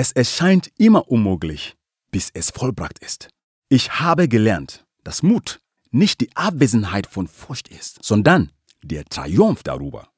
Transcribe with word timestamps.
Es 0.00 0.12
erscheint 0.12 0.70
immer 0.78 1.10
unmöglich, 1.10 1.76
bis 2.10 2.30
es 2.32 2.48
vollbracht 2.48 2.98
ist. 3.00 3.28
Ich 3.68 4.00
habe 4.00 4.28
gelernt, 4.28 4.86
dass 5.04 5.22
Mut 5.22 5.60
nicht 5.90 6.22
die 6.22 6.34
Abwesenheit 6.34 7.06
von 7.06 7.28
Furcht 7.28 7.68
ist, 7.68 8.02
sondern 8.02 8.50
der 8.82 9.04
Triumph 9.04 9.62
darüber. 9.62 10.08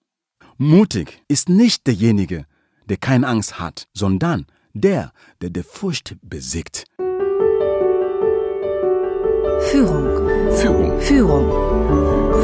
Mutig 0.56 1.24
ist 1.26 1.48
nicht 1.48 1.88
derjenige, 1.88 2.46
der 2.88 2.96
keine 2.98 3.26
Angst 3.26 3.58
hat, 3.58 3.88
sondern 3.92 4.46
der, 4.72 5.12
der 5.40 5.50
die 5.50 5.64
Furcht 5.64 6.14
besiegt. 6.22 6.84
Führung. 9.72 10.06
Führung. 10.58 11.00
Führung. 11.00 11.46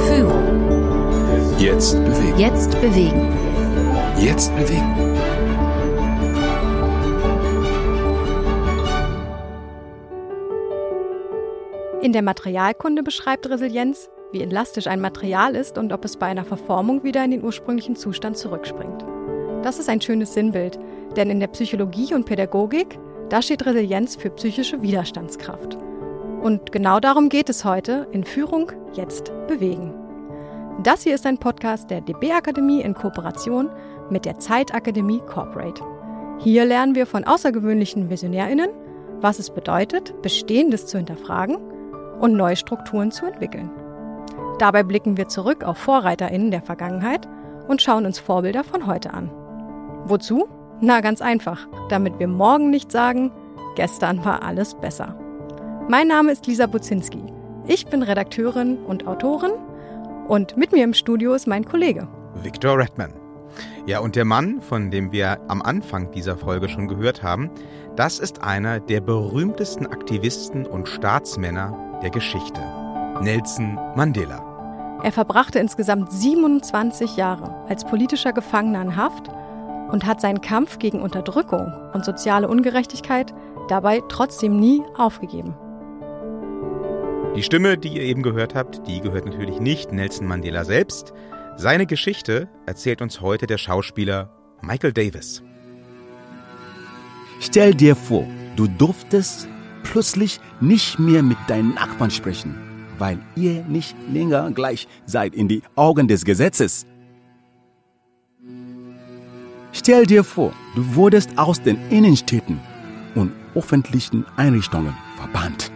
Führung. 0.09 1.57
Jetzt 1.61 1.93
bewegen. 2.05 2.39
Jetzt 2.41 2.81
bewegen. 2.81 3.29
Jetzt 4.21 4.57
bewegen. 4.57 5.48
In 12.01 12.13
der 12.13 12.23
Materialkunde 12.23 13.03
beschreibt 13.03 13.51
Resilienz, 13.51 14.09
wie 14.31 14.41
elastisch 14.41 14.87
ein 14.87 15.01
Material 15.01 15.57
ist 15.57 15.79
und 15.79 15.93
ob 15.93 16.05
es 16.05 16.17
bei 16.17 16.27
einer 16.27 16.45
Verformung 16.45 17.03
wieder 17.03 17.25
in 17.25 17.33
den 17.33 17.43
ursprünglichen 17.43 17.97
Zustand 17.97 18.37
zurückspringt. 18.37 19.05
Das 19.65 19.81
ist 19.81 19.89
ein 19.89 20.01
schönes 20.01 20.33
Sinnbild, 20.33 20.79
denn 21.17 21.29
in 21.29 21.41
der 21.41 21.49
Psychologie 21.49 22.15
und 22.15 22.25
Pädagogik, 22.25 23.01
da 23.31 23.43
steht 23.43 23.67
Resilienz 23.67 24.15
für 24.15 24.31
psychische 24.31 24.81
Widerstandskraft. 24.81 25.77
Und 26.41 26.71
genau 26.71 27.01
darum 27.01 27.31
geht 27.31 27.49
es 27.49 27.65
heute 27.65 28.07
in 28.13 28.23
Führung 28.23 28.71
jetzt 28.93 29.33
bewegen. 29.49 29.93
Das 30.85 31.03
hier 31.03 31.17
ist 31.17 31.27
ein 31.27 31.39
Podcast 31.39 31.91
der 31.91 32.01
DB 32.01 32.31
Akademie 32.31 32.81
in 32.81 32.95
Kooperation 32.95 33.71
mit 34.09 34.25
der 34.25 34.39
Zeitakademie 34.39 35.21
Corporate. 35.27 35.83
Hier 36.39 36.65
lernen 36.65 36.95
wir 36.95 37.07
von 37.07 37.25
außergewöhnlichen 37.25 38.09
Visionärinnen, 38.09 38.71
was 39.21 39.41
es 39.41 39.51
bedeutet, 39.51 40.23
Bestehendes 40.23 40.87
zu 40.87 40.99
hinterfragen 40.99 41.59
und 42.21 42.35
neue 42.35 42.57
Strukturen 42.57 43.11
zu 43.11 43.27
entwickeln. 43.27 43.71
Dabei 44.59 44.83
blicken 44.83 45.17
wir 45.17 45.29
zurück 45.29 45.65
auf 45.65 45.79
Vorreiterinnen 45.79 46.51
der 46.51 46.63
Vergangenheit 46.63 47.29
und 47.69 47.81
schauen 47.81 48.07
uns 48.07 48.19
Vorbilder 48.19 48.65
von 48.65 48.87
heute 48.87 49.15
an. 49.15 49.31
Wozu? 50.05 50.49
Na 50.81 51.01
ganz 51.01 51.21
einfach, 51.21 51.67
damit 51.89 52.19
wir 52.19 52.29
morgen 52.29 52.71
nicht 52.71 52.91
sagen, 52.93 53.33
gestern 53.77 54.25
war 54.25 54.43
alles 54.43 54.75
besser. 54.75 55.17
Mein 55.89 56.09
Name 56.09 56.33
ist 56.33 56.47
Lisa 56.47 56.67
Buzinski. 56.67 57.23
Ich 57.67 57.87
bin 57.87 58.03
Redakteurin 58.03 58.79
und 58.79 59.07
Autorin 59.07 59.53
und 60.29 60.57
mit 60.57 60.73
mir 60.73 60.85
im 60.85 60.95
Studio 60.95 61.35
ist 61.35 61.47
mein 61.47 61.65
Kollege. 61.65 62.09
Victor 62.43 62.79
Redman. 62.79 63.13
Ja, 63.87 64.01
und 64.01 64.17
der 64.17 64.25
Mann, 64.25 64.61
von 64.61 64.91
dem 64.91 65.13
wir 65.13 65.41
am 65.49 65.63
Anfang 65.63 66.11
dieser 66.11 66.37
Folge 66.37 66.69
schon 66.69 66.89
gehört 66.89 67.23
haben, 67.23 67.51
das 67.97 68.19
ist 68.19 68.43
einer 68.43 68.81
der 68.81 69.01
berühmtesten 69.01 69.87
Aktivisten 69.87 70.67
und 70.67 70.89
Staatsmänner 70.89 71.88
der 72.03 72.11
Geschichte. 72.11 72.61
Nelson 73.21 73.79
Mandela. 73.97 74.45
Er 75.03 75.13
verbrachte 75.13 75.59
insgesamt 75.59 76.13
27 76.13 77.17
Jahre 77.17 77.65
als 77.69 77.85
politischer 77.85 78.33
Gefangener 78.33 78.83
in 78.83 78.97
Haft 78.97 79.29
und 79.91 80.07
hat 80.07 80.21
seinen 80.21 80.41
Kampf 80.41 80.79
gegen 80.79 81.01
Unterdrückung 81.01 81.73
und 81.93 82.05
soziale 82.05 82.49
Ungerechtigkeit 82.49 83.33
dabei 83.69 84.03
trotzdem 84.09 84.59
nie 84.59 84.83
aufgegeben. 84.97 85.55
Die 87.37 87.43
Stimme, 87.43 87.79
die 87.79 87.89
ihr 87.89 88.03
eben 88.03 88.23
gehört 88.23 88.55
habt, 88.55 88.87
die 88.89 89.01
gehört 89.01 89.27
natürlich 89.27 89.61
nicht 89.61 89.93
Nelson 89.93 90.27
Mandela 90.27 90.65
selbst. 90.65 91.13
Seine 91.57 91.87
Geschichte 91.87 92.49
erzählt 92.67 93.03
uns 93.03 93.21
heute 93.21 93.47
der 93.47 93.59
Schauspieler 93.59 94.31
Michael 94.61 94.93
Davis. 94.93 95.43
Stell 97.41 97.75
dir 97.75 97.95
vor, 97.95 98.27
du 98.57 98.67
durftest 98.67 99.49
plötzlich 99.91 100.41
nicht 100.61 100.99
mehr 100.99 101.23
mit 101.23 101.39
deinen 101.49 101.75
Nachbarn 101.75 102.11
sprechen, 102.11 102.55
weil 102.99 103.19
ihr 103.37 103.65
nicht 103.65 103.97
länger 104.13 104.51
gleich 104.51 104.87
seid 105.07 105.35
in 105.35 105.49
die 105.49 105.63
Augen 105.77 106.09
des 106.09 106.25
Gesetzes. 106.25 106.87
Stell 109.73 110.07
dir 110.07 110.25
vor, 110.25 110.53
du 110.75 110.95
wurdest 110.95 111.37
aus 111.39 111.61
den 111.63 111.79
Innenstädten 111.91 112.61
und 113.15 113.33
öffentlichen 113.55 114.25
Einrichtungen 114.37 114.95
verbannt. 115.17 115.71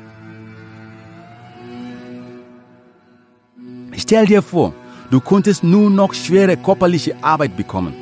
Stell 3.97 4.27
dir 4.27 4.43
vor, 4.43 4.75
du 5.11 5.21
konntest 5.21 5.63
nur 5.63 5.91
noch 5.91 6.15
schwere 6.15 6.57
körperliche 6.57 7.15
Arbeit 7.23 7.57
bekommen. 7.57 7.95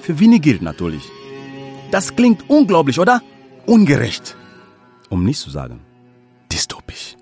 Für 0.00 0.18
wenige 0.20 0.62
natürlich. 0.62 1.04
Das 1.90 2.14
klingt 2.14 2.48
unglaublich, 2.48 2.98
oder? 2.98 3.22
Ungerecht. 3.66 4.36
Um 5.14 5.22
nicht 5.22 5.38
zu 5.38 5.48
sagen, 5.48 5.78
dystopisch. 6.50 7.16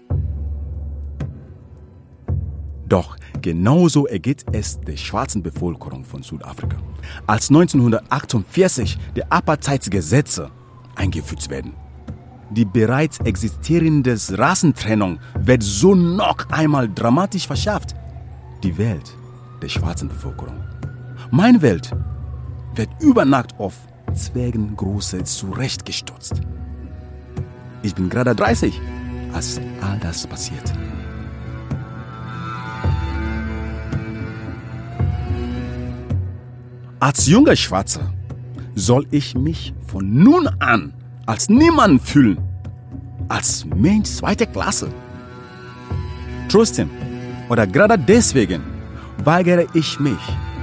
Doch 2.89 3.19
genauso 3.43 4.07
ergeht 4.07 4.47
es 4.51 4.81
der 4.81 4.97
schwarzen 4.97 5.43
Bevölkerung 5.43 6.03
von 6.03 6.23
Südafrika. 6.23 6.79
Als 7.27 7.51
1948 7.51 8.97
die 9.15 9.31
Apartheidsgesetze 9.31 10.51
eingeführt 10.97 11.51
werden. 11.51 11.75
Die 12.49 12.65
bereits 12.65 13.19
existierende 13.19 14.17
Rassentrennung 14.31 15.21
wird 15.39 15.63
so 15.63 15.95
noch 15.95 16.49
einmal 16.49 16.89
dramatisch 16.89 17.47
verschärft. 17.47 17.95
Die 18.63 18.79
Welt 18.79 19.15
der 19.61 19.69
schwarzen 19.69 20.09
Bevölkerung. 20.09 20.65
Meine 21.31 21.61
Welt 21.61 21.95
wird 22.75 22.89
über 23.03 23.27
Nacht 23.27 23.61
auf 23.61 23.75
Zwergengröße 24.15 25.25
zurechtgestutzt. 25.25 26.41
Ich 27.83 27.95
bin 27.95 28.09
gerade 28.09 28.35
30, 28.35 28.81
als 29.33 29.61
all 29.81 29.99
das 29.99 30.27
passiert. 30.27 30.73
Als 37.01 37.27
junger 37.27 37.57
Schwarzer 37.57 38.13
soll 38.77 39.07
ich 39.11 39.35
mich 39.35 39.75
von 39.87 40.23
nun 40.23 40.47
an 40.61 40.95
als 41.27 41.49
niemand 41.49 42.03
fühlen, 42.03 42.39
als 43.29 43.65
Mensch 43.65 44.11
zweiter 44.11 44.47
Klasse. 44.47 44.89
Trotzdem, 46.49 46.91
oder 47.49 47.67
gerade 47.67 47.99
deswegen, 47.99 48.63
weigere 49.25 49.67
ich 49.75 49.99
mich, 49.99 50.19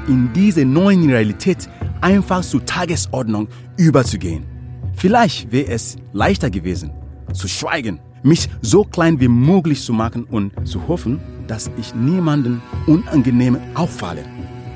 in 0.07 0.31
diese 0.34 0.66
neuen 0.66 1.09
Realität 1.09 1.69
einfach 2.01 2.41
zur 2.41 2.66
Tagesordnung 2.66 3.47
überzugehen. 3.78 4.46
Vielleicht 4.94 5.51
wäre 5.51 5.72
es 5.72 5.97
leichter 6.13 6.50
gewesen, 6.50 6.91
zu 7.34 7.47
schweigen, 7.47 8.00
mich 8.23 8.50
so 8.62 8.84
klein 8.84 9.19
wie 9.19 9.28
möglich 9.28 9.81
zu 9.84 9.94
machen 9.94 10.23
und 10.25 10.51
zu 10.67 10.88
hoffen, 10.88 11.19
dass 11.47 11.72
ich 11.78 11.95
niemanden 11.95 12.62
unangenehm 12.88 13.57
auffalle. 13.75 14.23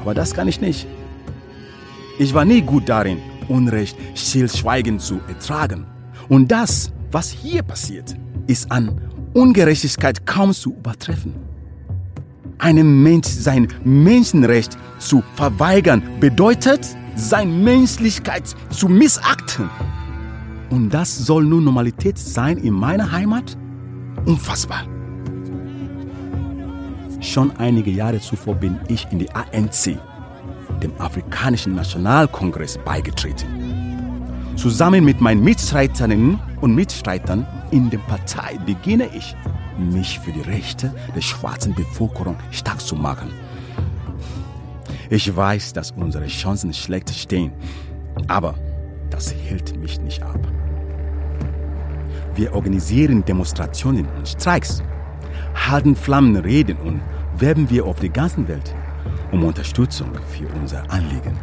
Aber 0.02 0.14
das 0.14 0.34
kann 0.34 0.48
ich 0.48 0.62
nicht. 0.62 0.88
Ich 2.20 2.34
war 2.34 2.46
nie 2.46 2.62
gut 2.62 2.90
darin, 2.90 3.20
Unrecht 3.48 3.98
stillschweigend 4.16 5.02
zu 5.02 5.20
ertragen. 5.28 5.86
Und 6.30 6.52
das, 6.52 6.92
was 7.12 7.30
hier 7.30 7.64
passiert, 7.64 8.16
ist 8.48 8.72
an 8.72 9.00
Ungerechtigkeit 9.34 10.26
kaum 10.26 10.54
zu 10.54 10.74
übertreffen. 10.74 11.34
Einem 12.60 13.04
Mensch 13.04 13.28
sein 13.28 13.68
Menschenrecht 13.84 14.78
zu 15.00 15.24
verweigern 15.36 16.02
bedeutet, 16.20 16.88
seine 17.16 17.52
Menschlichkeit 17.52 18.44
zu 18.70 18.88
missachten. 18.88 19.70
Und 20.70 20.90
das 20.90 21.18
soll 21.18 21.46
nun 21.46 21.64
Normalität 21.64 22.18
sein 22.18 22.58
in 22.58 22.74
meiner 22.74 23.12
Heimat? 23.12 23.58
Unfassbar. 24.26 24.86
Schon 27.22 27.52
einige 27.58 27.92
Jahre 27.92 28.20
zuvor 28.20 28.56
bin 28.56 28.80
ich 28.90 29.08
in 29.12 29.20
die 29.20 29.32
ANC, 29.32 29.98
dem 30.82 30.92
Afrikanischen 31.00 31.76
Nationalkongress, 31.76 32.78
beigetreten. 32.84 33.48
Zusammen 34.56 35.04
mit 35.06 35.22
meinen 35.22 35.44
Mitstreiterinnen 35.44 36.40
und 36.62 36.76
Mitstreitern 36.76 37.46
in 37.72 37.90
der 37.90 37.98
Partei 38.00 38.58
beginne 38.66 39.08
ich, 39.16 39.36
mich 39.78 40.20
für 40.20 40.32
die 40.32 40.42
Rechte 40.42 40.94
der 41.16 41.22
schwarzen 41.22 41.74
Bevölkerung 41.74 42.36
stark 42.52 42.80
zu 42.80 42.96
machen. 42.96 43.30
Ich 45.10 45.36
weiß, 45.36 45.74
dass 45.74 45.92
unsere 45.92 46.28
Chancen 46.28 46.74
schlecht 46.74 47.10
stehen, 47.10 47.52
aber 48.28 48.56
das 49.14 49.34
hält 49.34 49.80
mich 49.80 50.02
nicht 50.02 50.24
ab. 50.24 50.40
Wir 52.36 52.54
organisieren 52.54 53.24
Demonstrationen 53.24 54.08
und 54.18 54.28
Streiks, 54.28 54.82
halten 55.54 55.96
Flammenreden 55.96 56.78
und 56.78 57.00
werben 57.38 57.70
wir 57.70 57.86
auf 57.86 58.00
der 58.00 58.10
ganzen 58.10 58.48
Welt 58.48 58.74
um 59.32 59.44
Unterstützung 59.44 60.10
für 60.30 60.48
unser 60.60 60.90
Anliegen. 60.92 61.38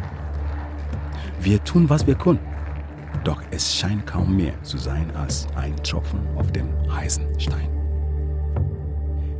Wir 1.39 1.63
tun, 1.63 1.89
was 1.89 2.05
wir 2.05 2.15
können, 2.15 2.39
doch 3.23 3.41
es 3.51 3.73
scheint 3.73 4.05
kaum 4.05 4.35
mehr 4.35 4.61
zu 4.63 4.77
sein 4.77 5.09
als 5.15 5.47
ein 5.55 5.75
Tropfen 5.77 6.19
auf 6.35 6.51
dem 6.51 6.67
heißen 6.93 7.39
Stein. 7.39 7.69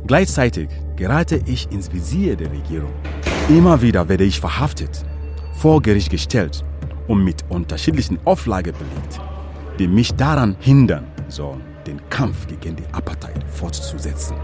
Gleichzeitig 0.06 0.68
gerate 0.96 1.40
ich 1.44 1.70
ins 1.70 1.92
Visier 1.92 2.36
der 2.36 2.50
Regierung. 2.50 2.92
Immer 3.50 3.82
wieder 3.82 4.08
werde 4.08 4.24
ich 4.24 4.40
verhaftet, 4.40 5.04
vor 5.54 5.82
Gericht 5.82 6.10
gestellt 6.10 6.64
und 7.08 7.24
mit 7.24 7.44
unterschiedlichen 7.48 8.18
Auflagen 8.24 8.72
belegt. 8.72 9.20
die 9.78 9.88
mich 9.88 10.14
daran 10.14 10.54
hindern 10.60 11.06
sollen, 11.28 11.62
den 11.86 12.00
Kampf 12.10 12.46
gegen 12.46 12.76
die 12.76 12.84
Apartheid 12.92 13.42
fortzusetzen. 13.48 14.36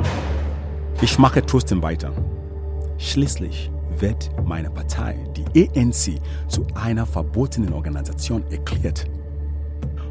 Ich 1.02 1.18
mache 1.18 1.44
trotzdem 1.44 1.82
weiter. 1.82 2.12
Schließlich 2.96 3.70
wird 3.98 4.30
meine 4.44 4.70
Partei, 4.70 5.16
die 5.36 5.70
ANC, 5.78 6.20
zu 6.48 6.66
einer 6.74 7.06
verbotenen 7.06 7.72
Organisation 7.72 8.42
erklärt. 8.50 9.04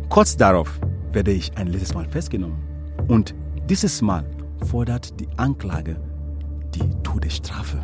Kurz 0.09 0.37
darauf 0.37 0.79
werde 1.11 1.31
ich 1.31 1.51
ein 1.57 1.67
letztes 1.67 1.93
Mal 1.93 2.05
festgenommen. 2.07 2.57
Und 3.07 3.33
dieses 3.69 4.01
Mal 4.01 4.23
fordert 4.65 5.19
die 5.19 5.27
Anklage 5.37 5.99
die 6.73 6.89
Todesstrafe. 7.03 7.81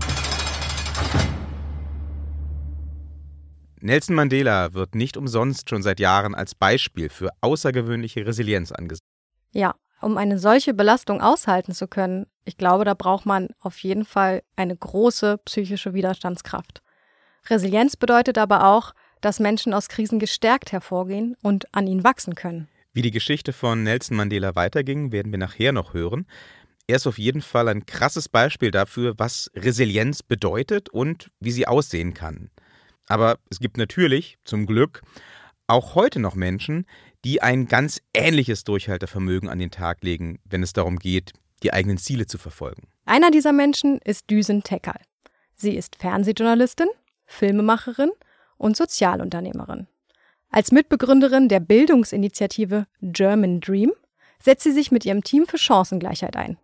Nelson 3.84 4.16
Mandela 4.16 4.74
wird 4.74 4.96
nicht 4.96 5.18
umsonst 5.18 5.70
schon 5.70 5.84
seit 5.84 6.00
Jahren 6.00 6.36
als 6.36 6.56
Beispiel 6.56 7.10
für 7.10 7.32
außergewöhnliche 7.42 8.26
Resilienz 8.26 8.72
angesehen. 8.72 9.06
Ja, 9.52 9.76
um 10.02 10.18
eine 10.18 10.40
solche 10.40 10.74
Belastung 10.74 11.20
aushalten 11.20 11.74
zu 11.74 11.90
können, 11.90 12.26
ich 12.46 12.56
glaube, 12.56 12.86
da 12.86 12.94
braucht 12.94 13.26
man 13.26 13.50
auf 13.60 13.78
jeden 13.80 14.06
Fall 14.06 14.42
eine 14.56 14.78
große 14.78 15.38
psychische 15.44 15.94
Widerstandskraft. 15.94 16.82
Resilienz 17.50 17.98
bedeutet 17.98 18.38
aber 18.38 18.68
auch, 18.68 18.94
dass 19.20 19.42
Menschen 19.42 19.74
aus 19.74 19.90
Krisen 19.90 20.18
gestärkt 20.18 20.72
hervorgehen 20.72 21.36
und 21.44 21.74
an 21.76 21.86
ihnen 21.86 22.06
wachsen 22.06 22.36
können. 22.36 22.70
Wie 22.94 23.02
die 23.02 23.12
Geschichte 23.12 23.52
von 23.52 23.84
Nelson 23.84 24.16
Mandela 24.16 24.56
weiterging, 24.56 25.12
werden 25.12 25.34
wir 25.34 25.40
nachher 25.40 25.74
noch 25.74 25.94
hören. 25.94 26.26
Er 26.88 26.96
ist 26.96 27.08
auf 27.08 27.18
jeden 27.18 27.42
Fall 27.42 27.68
ein 27.68 27.86
krasses 27.86 28.30
Beispiel 28.30 28.72
dafür, 28.72 29.16
was 29.18 29.52
Resilienz 29.56 30.24
bedeutet 30.24 30.88
und 30.88 31.32
wie 31.42 31.52
sie 31.52 31.68
aussehen 31.68 32.14
kann. 32.14 32.50
Aber 33.08 33.38
es 33.50 33.60
gibt 33.60 33.78
natürlich, 33.78 34.38
zum 34.44 34.66
Glück, 34.66 35.02
auch 35.68 35.96
heute 35.96 36.20
noch 36.20 36.36
Menschen, 36.36 36.86
die 37.24 37.42
ein 37.42 37.68
ganz 37.68 38.02
ähnliches 38.14 38.64
Durchhaltevermögen 38.64 39.50
an 39.50 39.60
den 39.60 39.72
Tag 39.72 40.04
legen, 40.04 40.40
wenn 40.46 40.64
es 40.64 40.74
darum 40.74 40.98
geht, 40.98 41.34
die 41.64 41.74
eigenen 41.74 41.98
Ziele 41.98 42.28
zu 42.28 42.38
verfolgen. 42.38 42.88
Einer 43.06 43.32
dieser 43.32 43.54
Menschen 43.54 44.00
ist 44.00 44.30
Düsen 44.30 44.64
Tekal. 44.64 45.00
Sie 45.56 45.76
ist 45.76 45.96
Fernsehjournalistin, 45.96 46.90
Filmemacherin 47.26 48.12
und 48.58 48.76
Sozialunternehmerin. 48.76 49.88
Als 50.50 50.72
Mitbegründerin 50.72 51.48
der 51.48 51.60
Bildungsinitiative 51.60 52.86
German 53.02 53.60
Dream 53.60 53.92
setzt 54.40 54.64
sie 54.64 54.72
sich 54.72 54.92
mit 54.92 55.06
ihrem 55.06 55.24
Team 55.24 55.48
für 55.48 55.58
Chancengleichheit 55.58 56.36
ein. 56.36 56.58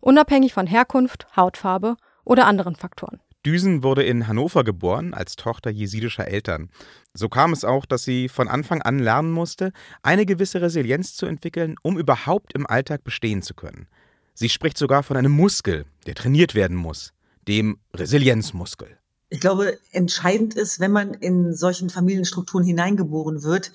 Unabhängig 0.00 0.52
von 0.52 0.66
Herkunft, 0.66 1.26
Hautfarbe 1.36 1.96
oder 2.24 2.46
anderen 2.46 2.74
Faktoren. 2.74 3.20
Düsen 3.44 3.82
wurde 3.82 4.04
in 4.04 4.28
Hannover 4.28 4.62
geboren 4.62 5.14
als 5.14 5.34
Tochter 5.34 5.70
jesidischer 5.70 6.28
Eltern. 6.28 6.70
So 7.12 7.28
kam 7.28 7.52
es 7.52 7.64
auch, 7.64 7.86
dass 7.86 8.04
sie 8.04 8.28
von 8.28 8.46
Anfang 8.46 8.82
an 8.82 9.00
lernen 9.00 9.32
musste, 9.32 9.72
eine 10.02 10.26
gewisse 10.26 10.60
Resilienz 10.62 11.16
zu 11.16 11.26
entwickeln, 11.26 11.74
um 11.82 11.98
überhaupt 11.98 12.54
im 12.54 12.66
Alltag 12.66 13.02
bestehen 13.02 13.42
zu 13.42 13.54
können. 13.54 13.88
Sie 14.34 14.48
spricht 14.48 14.78
sogar 14.78 15.02
von 15.02 15.16
einem 15.16 15.32
Muskel, 15.32 15.86
der 16.06 16.14
trainiert 16.14 16.54
werden 16.54 16.76
muss, 16.76 17.12
dem 17.48 17.78
Resilienzmuskel. 17.94 18.96
Ich 19.28 19.40
glaube, 19.40 19.78
entscheidend 19.90 20.54
ist, 20.54 20.78
wenn 20.78 20.92
man 20.92 21.14
in 21.14 21.54
solchen 21.54 21.90
Familienstrukturen 21.90 22.64
hineingeboren 22.64 23.42
wird, 23.42 23.72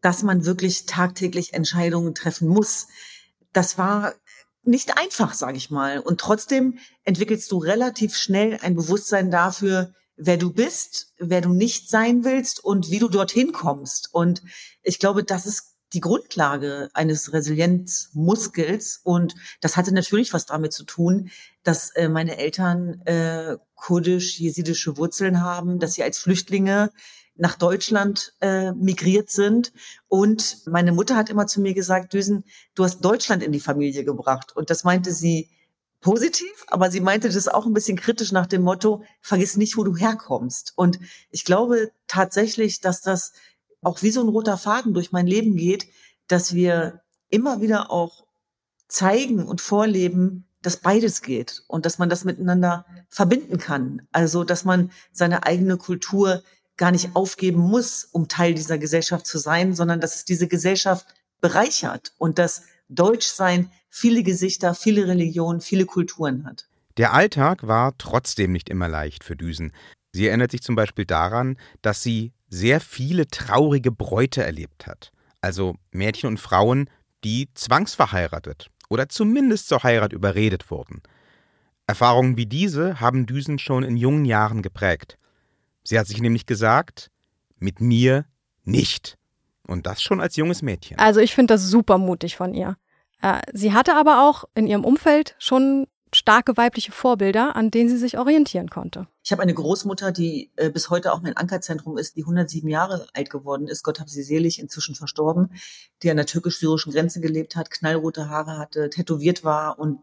dass 0.00 0.22
man 0.22 0.44
wirklich 0.44 0.86
tagtäglich 0.86 1.54
Entscheidungen 1.54 2.14
treffen 2.14 2.46
muss. 2.46 2.88
Das 3.52 3.78
war 3.78 4.14
nicht 4.68 4.96
einfach, 4.96 5.34
sage 5.34 5.56
ich 5.56 5.70
mal. 5.70 5.98
Und 5.98 6.20
trotzdem 6.20 6.78
entwickelst 7.04 7.50
du 7.50 7.58
relativ 7.58 8.16
schnell 8.16 8.58
ein 8.62 8.76
Bewusstsein 8.76 9.30
dafür, 9.30 9.92
wer 10.16 10.36
du 10.36 10.52
bist, 10.52 11.12
wer 11.18 11.40
du 11.40 11.52
nicht 11.52 11.88
sein 11.88 12.24
willst 12.24 12.62
und 12.62 12.90
wie 12.90 12.98
du 12.98 13.08
dorthin 13.08 13.52
kommst. 13.52 14.12
Und 14.12 14.42
ich 14.82 14.98
glaube, 14.98 15.24
das 15.24 15.46
ist 15.46 15.76
die 15.94 16.00
Grundlage 16.00 16.90
eines 16.92 17.32
Resilienzmuskels. 17.32 19.00
Und 19.04 19.34
das 19.60 19.76
hatte 19.76 19.92
natürlich 19.92 20.32
was 20.34 20.44
damit 20.44 20.72
zu 20.72 20.84
tun, 20.84 21.30
dass 21.62 21.90
äh, 21.90 22.08
meine 22.08 22.36
Eltern 22.36 23.00
äh, 23.06 23.56
kurdisch-jesidische 23.74 24.96
Wurzeln 24.96 25.40
haben, 25.42 25.78
dass 25.78 25.94
sie 25.94 26.02
als 26.02 26.18
Flüchtlinge 26.18 26.90
nach 27.38 27.56
Deutschland 27.56 28.34
äh, 28.40 28.72
migriert 28.72 29.30
sind. 29.30 29.72
Und 30.08 30.66
meine 30.66 30.92
Mutter 30.92 31.16
hat 31.16 31.30
immer 31.30 31.46
zu 31.46 31.60
mir 31.60 31.74
gesagt, 31.74 32.12
Düsen, 32.12 32.44
du 32.74 32.84
hast 32.84 33.00
Deutschland 33.00 33.42
in 33.42 33.52
die 33.52 33.60
Familie 33.60 34.04
gebracht. 34.04 34.54
Und 34.54 34.70
das 34.70 34.84
meinte 34.84 35.12
sie 35.12 35.48
positiv, 36.00 36.64
aber 36.68 36.90
sie 36.90 37.00
meinte 37.00 37.28
das 37.28 37.48
auch 37.48 37.66
ein 37.66 37.74
bisschen 37.74 37.98
kritisch 37.98 38.32
nach 38.32 38.46
dem 38.46 38.62
Motto, 38.62 39.02
vergiss 39.20 39.56
nicht, 39.56 39.76
wo 39.76 39.84
du 39.84 39.96
herkommst. 39.96 40.72
Und 40.76 40.98
ich 41.30 41.44
glaube 41.44 41.90
tatsächlich, 42.06 42.80
dass 42.80 43.00
das 43.00 43.32
auch 43.82 44.02
wie 44.02 44.10
so 44.10 44.20
ein 44.20 44.28
roter 44.28 44.58
Faden 44.58 44.94
durch 44.94 45.12
mein 45.12 45.26
Leben 45.26 45.56
geht, 45.56 45.86
dass 46.26 46.54
wir 46.54 47.02
immer 47.30 47.60
wieder 47.60 47.90
auch 47.90 48.26
zeigen 48.88 49.44
und 49.44 49.60
vorleben, 49.60 50.48
dass 50.62 50.78
beides 50.78 51.22
geht 51.22 51.62
und 51.68 51.86
dass 51.86 51.98
man 51.98 52.08
das 52.08 52.24
miteinander 52.24 52.84
verbinden 53.08 53.58
kann. 53.58 54.06
Also, 54.12 54.44
dass 54.44 54.64
man 54.64 54.90
seine 55.12 55.44
eigene 55.44 55.76
Kultur 55.76 56.42
gar 56.78 56.92
nicht 56.92 57.14
aufgeben 57.14 57.60
muss, 57.60 58.04
um 58.04 58.28
Teil 58.28 58.54
dieser 58.54 58.78
Gesellschaft 58.78 59.26
zu 59.26 59.38
sein, 59.38 59.74
sondern 59.74 60.00
dass 60.00 60.14
es 60.14 60.24
diese 60.24 60.48
Gesellschaft 60.48 61.06
bereichert 61.40 62.12
und 62.18 62.38
dass 62.38 62.62
Deutschsein 62.88 63.70
viele 63.90 64.22
Gesichter, 64.22 64.74
viele 64.74 65.06
Religionen, 65.06 65.60
viele 65.60 65.84
Kulturen 65.84 66.46
hat. 66.46 66.68
Der 66.96 67.12
Alltag 67.12 67.66
war 67.66 67.96
trotzdem 67.98 68.52
nicht 68.52 68.68
immer 68.68 68.88
leicht 68.88 69.24
für 69.24 69.36
Düsen. 69.36 69.72
Sie 70.12 70.26
erinnert 70.26 70.50
sich 70.50 70.62
zum 70.62 70.74
Beispiel 70.74 71.04
daran, 71.04 71.58
dass 71.82 72.02
sie 72.02 72.32
sehr 72.48 72.80
viele 72.80 73.28
traurige 73.28 73.92
Bräute 73.92 74.42
erlebt 74.42 74.86
hat. 74.86 75.12
Also 75.40 75.76
Mädchen 75.92 76.28
und 76.28 76.40
Frauen, 76.40 76.88
die 77.24 77.48
zwangsverheiratet 77.54 78.70
oder 78.88 79.08
zumindest 79.08 79.68
zur 79.68 79.82
Heirat 79.82 80.12
überredet 80.12 80.70
wurden. 80.70 81.02
Erfahrungen 81.86 82.36
wie 82.36 82.46
diese 82.46 83.00
haben 83.00 83.26
Düsen 83.26 83.58
schon 83.58 83.82
in 83.82 83.96
jungen 83.96 84.24
Jahren 84.24 84.62
geprägt. 84.62 85.18
Sie 85.88 85.98
hat 85.98 86.06
sich 86.06 86.20
nämlich 86.20 86.44
gesagt, 86.44 87.10
mit 87.58 87.80
mir 87.80 88.26
nicht. 88.62 89.16
Und 89.66 89.86
das 89.86 90.02
schon 90.02 90.20
als 90.20 90.36
junges 90.36 90.60
Mädchen. 90.60 90.98
Also 90.98 91.18
ich 91.20 91.34
finde 91.34 91.54
das 91.54 91.62
super 91.62 91.96
mutig 91.96 92.36
von 92.36 92.52
ihr. 92.52 92.76
Äh, 93.22 93.40
sie 93.54 93.72
hatte 93.72 93.94
aber 93.94 94.28
auch 94.28 94.44
in 94.54 94.66
ihrem 94.66 94.84
Umfeld 94.84 95.34
schon 95.38 95.86
starke 96.12 96.58
weibliche 96.58 96.92
Vorbilder, 96.92 97.56
an 97.56 97.70
denen 97.70 97.88
sie 97.88 97.96
sich 97.96 98.18
orientieren 98.18 98.68
konnte. 98.68 99.08
Ich 99.24 99.32
habe 99.32 99.40
eine 99.40 99.54
Großmutter, 99.54 100.12
die 100.12 100.50
äh, 100.56 100.68
bis 100.68 100.90
heute 100.90 101.10
auch 101.10 101.22
mein 101.22 101.38
Ankerzentrum 101.38 101.96
ist, 101.96 102.16
die 102.16 102.22
107 102.22 102.68
Jahre 102.68 103.06
alt 103.14 103.30
geworden 103.30 103.66
ist. 103.66 103.82
Gott 103.82 103.98
hab 103.98 104.10
sie 104.10 104.22
selig, 104.22 104.58
inzwischen 104.58 104.94
verstorben, 104.94 105.54
die 106.02 106.10
an 106.10 106.18
der 106.18 106.26
türkisch-syrischen 106.26 106.92
Grenze 106.92 107.22
gelebt 107.22 107.56
hat, 107.56 107.70
knallrote 107.70 108.28
Haare 108.28 108.58
hatte, 108.58 108.90
tätowiert 108.90 109.42
war 109.42 109.78
und 109.78 110.00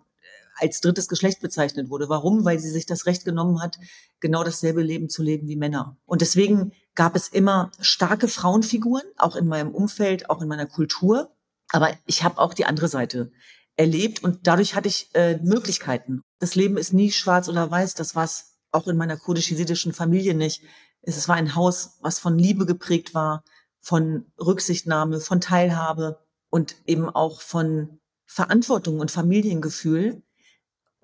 als 0.56 0.82
drittes 0.82 1.08
Geschlecht 1.08 1.42
bezeichnet 1.42 1.90
wurde. 1.90 2.10
Warum? 2.10 2.46
Weil 2.46 2.60
sie 2.60 2.70
sich 2.70 2.86
das 2.86 3.06
Recht 3.06 3.26
genommen 3.26 3.62
hat, 3.62 3.78
genau 4.20 4.44
dasselbe 4.44 4.82
Leben 4.82 5.10
zu 5.10 5.22
leben 5.22 5.48
wie 5.48 5.56
Männer. 5.56 5.98
Und 6.06 6.22
deswegen 6.22 6.72
gab 6.96 7.16
es 7.16 7.28
immer 7.28 7.72
starke 7.80 8.28
Frauenfiguren, 8.28 9.04
auch 9.18 9.36
in 9.36 9.48
meinem 9.48 9.74
Umfeld, 9.74 10.30
auch 10.30 10.42
in 10.42 10.48
meiner 10.48 10.66
Kultur. 10.66 11.36
Aber 11.70 11.90
ich 12.06 12.24
habe 12.24 12.40
auch 12.40 12.54
die 12.54 12.66
andere 12.66 12.88
Seite 12.88 13.32
erlebt 13.76 14.24
und 14.24 14.48
dadurch 14.48 14.76
hatte 14.76 14.88
ich 14.88 15.10
äh, 15.14 15.38
Möglichkeiten. 15.44 16.22
Das 16.40 16.56
Leben 16.56 16.78
ist 16.78 16.94
nie 16.94 17.12
schwarz 17.12 17.50
oder 17.50 17.70
weiß, 17.70 17.94
das 17.94 18.16
war 18.16 18.24
es 18.24 18.56
auch 18.72 18.88
in 18.88 18.98
meiner 18.98 19.18
kurdisch-jesidischen 19.18 19.94
Familie 19.94 20.34
nicht. 20.34 20.62
Es 21.02 21.28
war 21.28 21.36
ein 21.36 21.56
Haus, 21.56 21.98
was 22.02 22.20
von 22.20 22.38
Liebe 22.38 22.66
geprägt 22.66 23.14
war, 23.14 23.44
von 23.82 24.26
Rücksichtnahme, 24.40 25.20
von 25.20 25.42
Teilhabe 25.42 26.20
und 26.50 26.76
eben 26.86 27.10
auch 27.10 27.42
von 27.42 28.00
Verantwortung 28.26 29.00
und 29.00 29.12
Familiengefühl. 29.12 30.24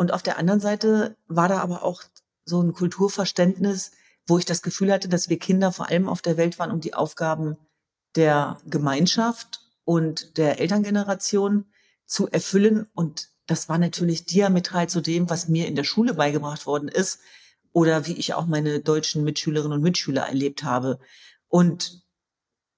Und 0.01 0.13
auf 0.13 0.24
der 0.24 0.39
anderen 0.39 0.60
Seite 0.60 1.15
war 1.27 1.48
da 1.48 1.60
aber 1.60 1.84
auch 1.84 2.01
so 2.43 2.60
ein 2.60 2.74
Kulturverständnis, 2.74 3.91
wo 4.25 4.39
ich 4.39 4.46
das 4.46 4.63
Gefühl 4.63 4.91
hatte, 4.91 5.08
dass 5.08 5.29
wir 5.29 5.38
Kinder 5.38 5.72
vor 5.72 5.89
allem 5.89 6.10
auf 6.10 6.24
der 6.24 6.38
Welt 6.38 6.58
waren, 6.58 6.72
um 6.72 6.81
die 6.81 6.96
Aufgaben 6.96 7.55
der 8.15 8.58
Gemeinschaft 8.65 9.62
und 9.86 10.38
der 10.38 10.60
Elterngeneration 10.60 11.65
zu 12.08 12.27
erfüllen. 12.27 12.88
Und 12.96 13.29
das 13.46 13.70
war 13.70 13.77
natürlich 13.77 14.25
diametral 14.25 14.89
zu 14.89 15.01
dem, 15.01 15.29
was 15.29 15.50
mir 15.50 15.67
in 15.67 15.75
der 15.75 15.84
Schule 15.84 16.15
beigebracht 16.15 16.65
worden 16.65 16.89
ist 16.89 17.20
oder 17.72 18.08
wie 18.08 18.13
ich 18.13 18.34
auch 18.34 18.48
meine 18.48 18.79
deutschen 18.79 19.24
Mitschülerinnen 19.24 19.77
und 19.77 19.84
Mitschüler 19.84 20.24
erlebt 20.24 20.63
habe. 20.63 20.98
Und 21.48 22.01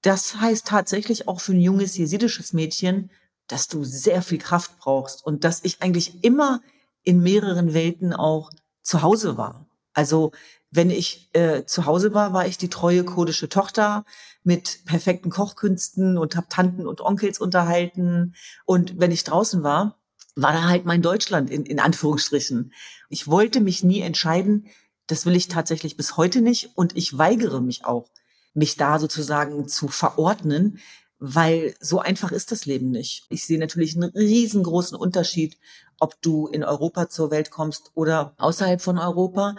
das 0.02 0.42
heißt 0.42 0.66
tatsächlich 0.66 1.26
auch 1.26 1.40
für 1.40 1.52
ein 1.52 1.60
junges 1.62 1.96
jesidisches 1.96 2.52
Mädchen, 2.52 3.10
dass 3.46 3.66
du 3.66 3.82
sehr 3.82 4.20
viel 4.20 4.36
Kraft 4.36 4.78
brauchst 4.78 5.24
und 5.24 5.44
dass 5.44 5.64
ich 5.64 5.80
eigentlich 5.80 6.22
immer 6.22 6.60
in 7.04 7.22
mehreren 7.22 7.74
Welten 7.74 8.12
auch 8.12 8.50
zu 8.82 9.02
Hause 9.02 9.36
war. 9.36 9.66
Also 9.92 10.32
wenn 10.70 10.90
ich 10.90 11.30
äh, 11.34 11.64
zu 11.66 11.86
Hause 11.86 12.14
war, 12.14 12.32
war 12.32 12.48
ich 12.48 12.58
die 12.58 12.68
treue 12.68 13.04
kurdische 13.04 13.48
Tochter 13.48 14.04
mit 14.42 14.84
perfekten 14.86 15.30
Kochkünsten 15.30 16.18
und 16.18 16.34
habe 16.34 16.48
Tanten 16.50 16.88
und 16.88 17.00
Onkels 17.00 17.38
unterhalten. 17.38 18.34
Und 18.64 18.98
wenn 18.98 19.12
ich 19.12 19.22
draußen 19.22 19.62
war, 19.62 20.00
war 20.34 20.52
da 20.52 20.64
halt 20.64 20.84
mein 20.84 21.00
Deutschland 21.00 21.48
in, 21.48 21.64
in 21.64 21.78
Anführungsstrichen. 21.78 22.72
Ich 23.08 23.28
wollte 23.28 23.60
mich 23.60 23.84
nie 23.84 24.00
entscheiden. 24.00 24.66
Das 25.06 25.26
will 25.26 25.36
ich 25.36 25.46
tatsächlich 25.46 25.96
bis 25.96 26.16
heute 26.16 26.40
nicht. 26.40 26.70
Und 26.74 26.96
ich 26.96 27.16
weigere 27.16 27.60
mich 27.60 27.84
auch, 27.84 28.10
mich 28.52 28.76
da 28.76 28.98
sozusagen 28.98 29.68
zu 29.68 29.86
verordnen, 29.86 30.80
weil 31.20 31.76
so 31.80 32.00
einfach 32.00 32.32
ist 32.32 32.50
das 32.50 32.66
Leben 32.66 32.90
nicht. 32.90 33.26
Ich 33.30 33.46
sehe 33.46 33.58
natürlich 33.60 33.94
einen 33.94 34.10
riesengroßen 34.10 34.96
Unterschied, 34.96 35.56
ob 36.04 36.20
du 36.20 36.46
in 36.48 36.64
Europa 36.64 37.08
zur 37.08 37.30
Welt 37.30 37.50
kommst 37.50 37.92
oder 37.94 38.34
außerhalb 38.36 38.82
von 38.82 38.98
Europa. 38.98 39.56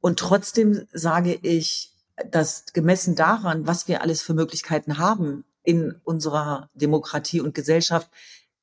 Und 0.00 0.18
trotzdem 0.18 0.88
sage 0.90 1.34
ich, 1.34 1.92
dass 2.30 2.64
gemessen 2.72 3.14
daran, 3.14 3.66
was 3.66 3.88
wir 3.88 4.00
alles 4.00 4.22
für 4.22 4.32
Möglichkeiten 4.32 4.96
haben 4.96 5.44
in 5.62 6.00
unserer 6.02 6.70
Demokratie 6.72 7.42
und 7.42 7.54
Gesellschaft, 7.54 8.10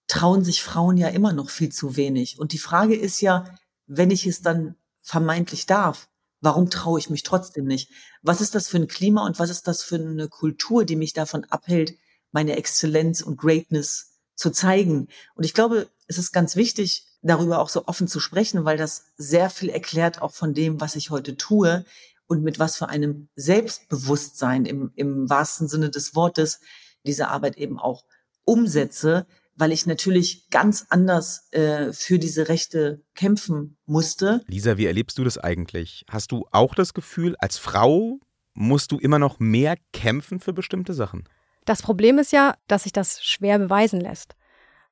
trauen 0.07 0.43
sich 0.43 0.63
Frauen 0.63 0.97
ja 0.97 1.09
immer 1.09 1.33
noch 1.33 1.51
viel 1.51 1.71
zu 1.71 1.95
wenig. 1.95 2.39
Und 2.39 2.51
die 2.51 2.57
Frage 2.57 2.95
ist 2.95 3.21
ja, 3.21 3.45
wenn 3.85 4.09
ich 4.09 4.25
es 4.25 4.41
dann 4.41 4.75
vermeintlich 5.03 5.67
darf, 5.67 6.09
warum 6.41 6.71
traue 6.71 6.97
ich 6.97 7.11
mich 7.11 7.21
trotzdem 7.21 7.65
nicht? 7.65 7.91
Was 8.23 8.41
ist 8.41 8.55
das 8.55 8.67
für 8.67 8.77
ein 8.77 8.87
Klima 8.87 9.23
und 9.23 9.37
was 9.37 9.51
ist 9.51 9.67
das 9.67 9.83
für 9.83 9.97
eine 9.97 10.29
Kultur, 10.29 10.83
die 10.83 10.95
mich 10.95 11.13
davon 11.13 11.45
abhält, 11.51 11.93
meine 12.31 12.55
Exzellenz 12.55 13.21
und 13.21 13.37
Greatness 13.37 14.17
zu 14.33 14.49
zeigen? 14.49 15.09
Und 15.35 15.45
ich 15.45 15.53
glaube, 15.53 15.89
es 16.09 16.17
ist 16.17 16.31
ganz 16.31 16.55
wichtig, 16.55 17.05
darüber 17.21 17.59
auch 17.59 17.69
so 17.69 17.85
offen 17.85 18.07
zu 18.07 18.19
sprechen, 18.19 18.65
weil 18.65 18.77
das 18.77 19.05
sehr 19.15 19.49
viel 19.49 19.69
erklärt 19.69 20.21
auch 20.21 20.33
von 20.33 20.53
dem, 20.53 20.81
was 20.81 20.95
ich 20.95 21.11
heute 21.11 21.37
tue 21.37 21.85
und 22.27 22.43
mit 22.43 22.57
was 22.57 22.77
für 22.77 22.89
einem 22.89 23.29
Selbstbewusstsein 23.35 24.65
im, 24.65 24.91
im 24.95 25.29
wahrsten 25.29 25.67
Sinne 25.67 25.91
des 25.91 26.15
Wortes 26.15 26.61
diese 27.05 27.29
Arbeit 27.29 27.57
eben 27.57 27.79
auch 27.79 28.05
umsetze, 28.43 29.27
weil 29.55 29.71
ich 29.71 29.85
natürlich 29.85 30.49
ganz 30.49 30.87
anders 30.89 31.47
äh, 31.51 31.93
für 31.93 32.17
diese 32.17 32.49
Rechte 32.49 33.03
kämpfen 33.13 33.77
musste. 33.85 34.41
Lisa, 34.47 34.77
wie 34.77 34.87
erlebst 34.87 35.17
du 35.19 35.23
das 35.23 35.37
eigentlich? 35.37 36.05
Hast 36.09 36.31
du 36.31 36.47
auch 36.51 36.73
das 36.73 36.95
Gefühl, 36.95 37.35
als 37.37 37.59
Frau 37.59 38.19
musst 38.55 38.91
du 38.91 38.97
immer 38.97 39.19
noch 39.19 39.39
mehr 39.39 39.77
kämpfen 39.93 40.39
für 40.39 40.53
bestimmte 40.53 40.93
Sachen? 40.93 41.29
Das 41.65 41.83
Problem 41.83 42.17
ist 42.17 42.31
ja, 42.31 42.55
dass 42.67 42.83
sich 42.83 42.93
das 42.93 43.23
schwer 43.23 43.59
beweisen 43.59 44.01
lässt. 44.01 44.35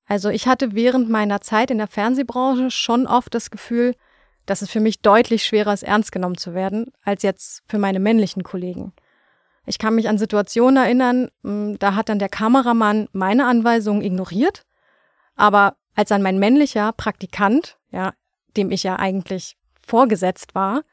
Also 0.08 0.30
ich 0.30 0.48
hatte 0.48 0.74
während 0.74 1.10
meiner 1.10 1.42
Zeit 1.42 1.70
in 1.70 1.78
der 1.78 1.88
Fernsehbranche 1.88 2.72
schon 2.72 3.06
oft 3.06 3.34
das 3.34 3.52
Gefühl, 3.52 3.94
dass 4.46 4.62
es 4.62 4.70
für 4.70 4.80
mich 4.80 5.02
deutlich 5.02 5.46
schwerer 5.46 5.74
ist, 5.74 5.84
ernst 5.84 6.14
genommen 6.14 6.38
zu 6.38 6.54
werden, 6.54 6.94
als 7.04 7.22
jetzt 7.24 7.64
für 7.68 7.78
meine 7.78 8.00
männlichen 8.00 8.44
Kollegen. 8.44 8.94
Ich 9.66 9.78
kann 9.78 9.96
mich 9.96 10.08
an 10.08 10.18
Situationen 10.18 10.78
erinnern, 10.78 11.30
hm, 11.44 11.78
da 11.78 11.96
hat 11.96 12.08
dann 12.08 12.20
der 12.20 12.30
Kameramann 12.30 13.10
meine 13.12 13.46
Anweisungen 13.46 14.02
ignoriert, 14.02 14.64
aber 15.36 15.76
als 15.94 16.10
dann 16.10 16.24
mein 16.24 16.40
männlicher 16.40 16.94
Praktikant, 16.94 17.78
ja, 17.92 18.14
dem 18.56 18.72
ich 18.72 18.84
ja 18.84 18.96
eigentlich 18.96 19.58
vorgesetzt 19.86 20.56
war, 20.56 20.84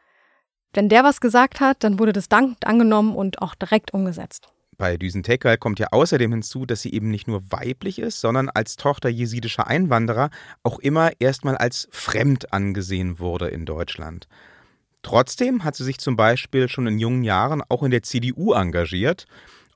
wenn 0.72 0.88
der 0.88 1.04
was 1.04 1.20
gesagt 1.20 1.60
hat, 1.60 1.84
dann 1.84 2.00
wurde 2.00 2.12
das 2.12 2.28
dankend 2.28 2.66
angenommen 2.66 3.14
und 3.14 3.40
auch 3.40 3.54
direkt 3.54 3.94
umgesetzt. 3.94 4.48
Bei 4.76 4.96
Düsen 4.96 5.22
Tekal 5.22 5.58
kommt 5.58 5.78
ja 5.78 5.88
außerdem 5.90 6.32
hinzu, 6.32 6.66
dass 6.66 6.82
sie 6.82 6.92
eben 6.92 7.10
nicht 7.10 7.28
nur 7.28 7.42
weiblich 7.50 7.98
ist, 7.98 8.20
sondern 8.20 8.48
als 8.48 8.76
Tochter 8.76 9.08
jesidischer 9.08 9.66
Einwanderer 9.66 10.30
auch 10.62 10.78
immer 10.78 11.12
erstmal 11.20 11.56
als 11.56 11.88
fremd 11.90 12.52
angesehen 12.52 13.18
wurde 13.18 13.48
in 13.48 13.66
Deutschland. 13.66 14.26
Trotzdem 15.02 15.64
hat 15.64 15.76
sie 15.76 15.84
sich 15.84 15.98
zum 15.98 16.16
Beispiel 16.16 16.68
schon 16.68 16.86
in 16.86 16.98
jungen 16.98 17.24
Jahren 17.24 17.62
auch 17.68 17.82
in 17.82 17.90
der 17.90 18.02
CDU 18.02 18.52
engagiert, 18.54 19.26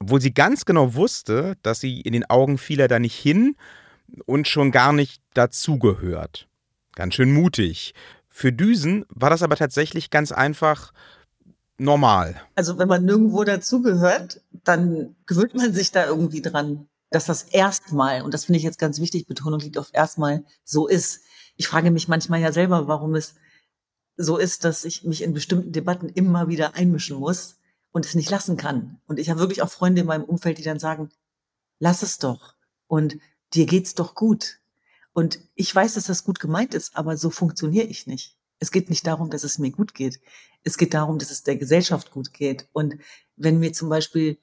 obwohl 0.01 0.21
sie 0.21 0.33
ganz 0.33 0.65
genau 0.65 0.95
wusste, 0.95 1.57
dass 1.63 1.81
sie 1.81 2.01
in 2.01 2.13
den 2.13 2.29
Augen 2.29 2.57
vieler 2.57 2.89
da 2.89 2.99
nicht 2.99 3.17
hin 3.17 3.57
und 4.25 4.49
schon 4.49 4.71
gar 4.71 4.93
nicht 4.93 5.21
dazugehört. 5.35 6.49
Ganz 6.95 7.15
schön 7.15 7.33
mutig. 7.33 7.95
Für 8.29 8.53
Düsen 8.53 9.05
war 9.09 9.31
das 9.31 9.43
aber 9.43 9.57
tatsächlich 9.57 10.11
ganz 10.11 10.33
einfach 10.33 10.93
normal. 11.79 12.41
Also 12.55 12.79
wenn 12.79 12.89
man 12.89 13.05
nirgendwo 13.05 13.45
dazugehört, 13.45 14.43
dann 14.65 15.17
gewöhnt 15.27 15.55
man 15.55 15.73
sich 15.73 15.93
da 15.93 16.07
irgendwie 16.07 16.43
dran, 16.43 16.89
dass 17.11 17.25
das 17.25 17.45
erstmal, 17.45 18.23
und 18.23 18.35
das 18.35 18.45
finde 18.45 18.59
ich 18.59 18.65
jetzt 18.65 18.79
ganz 18.79 19.01
wichtig, 19.01 19.27
Betonung 19.27 19.61
liegt 19.61 19.79
auf 19.79 19.91
erstmal, 19.93 20.45
so 20.65 20.87
ist. 20.87 21.23
Ich 21.57 21.69
frage 21.69 21.91
mich 21.91 22.09
manchmal 22.09 22.41
ja 22.41 22.53
selber, 22.53 22.87
warum 22.87 23.15
es 23.15 23.35
so 24.17 24.37
ist, 24.37 24.65
dass 24.65 24.85
ich 24.85 25.05
mich 25.05 25.23
in 25.23 25.33
bestimmten 25.33 25.73
Debatten 25.73 26.09
immer 26.09 26.49
wieder 26.49 26.75
einmischen 26.75 27.19
muss 27.19 27.57
und 27.93 28.05
es 28.05 28.15
nicht 28.15 28.31
lassen 28.31 28.57
kann. 28.57 29.01
Und 29.07 29.19
ich 29.19 29.31
habe 29.31 29.41
wirklich 29.41 29.63
auch 29.63 29.71
Freunde 29.71 30.03
in 30.03 30.07
meinem 30.07 30.25
Umfeld, 30.25 30.59
die 30.59 30.63
dann 30.63 30.79
sagen, 30.79 31.11
lass 31.79 32.03
es 32.03 32.19
doch 32.19 32.55
und 32.89 33.17
dir 33.55 33.67
geht's 33.67 33.95
doch 33.95 34.15
gut. 34.15 34.59
Und 35.13 35.41
ich 35.55 35.75
weiß, 35.75 35.95
dass 35.95 36.07
das 36.07 36.25
gut 36.25 36.41
gemeint 36.41 36.75
ist, 36.75 36.97
aber 36.97 37.17
so 37.17 37.31
funktioniere 37.31 37.87
ich 37.87 38.07
nicht. 38.07 38.38
Es 38.59 38.71
geht 38.71 38.91
nicht 38.91 39.07
darum, 39.07 39.31
dass 39.31 39.45
es 39.45 39.59
mir 39.59 39.71
gut 39.71 39.95
geht. 39.95 40.21
Es 40.65 40.77
geht 40.77 40.95
darum, 40.95 41.19
dass 41.19 41.31
es 41.31 41.43
der 41.43 41.57
Gesellschaft 41.57 42.11
gut 42.11 42.33
geht. 42.33 42.69
Und 42.73 42.97
wenn 43.37 43.59
mir 43.59 43.73
zum 43.73 43.89
Beispiel 43.89 44.39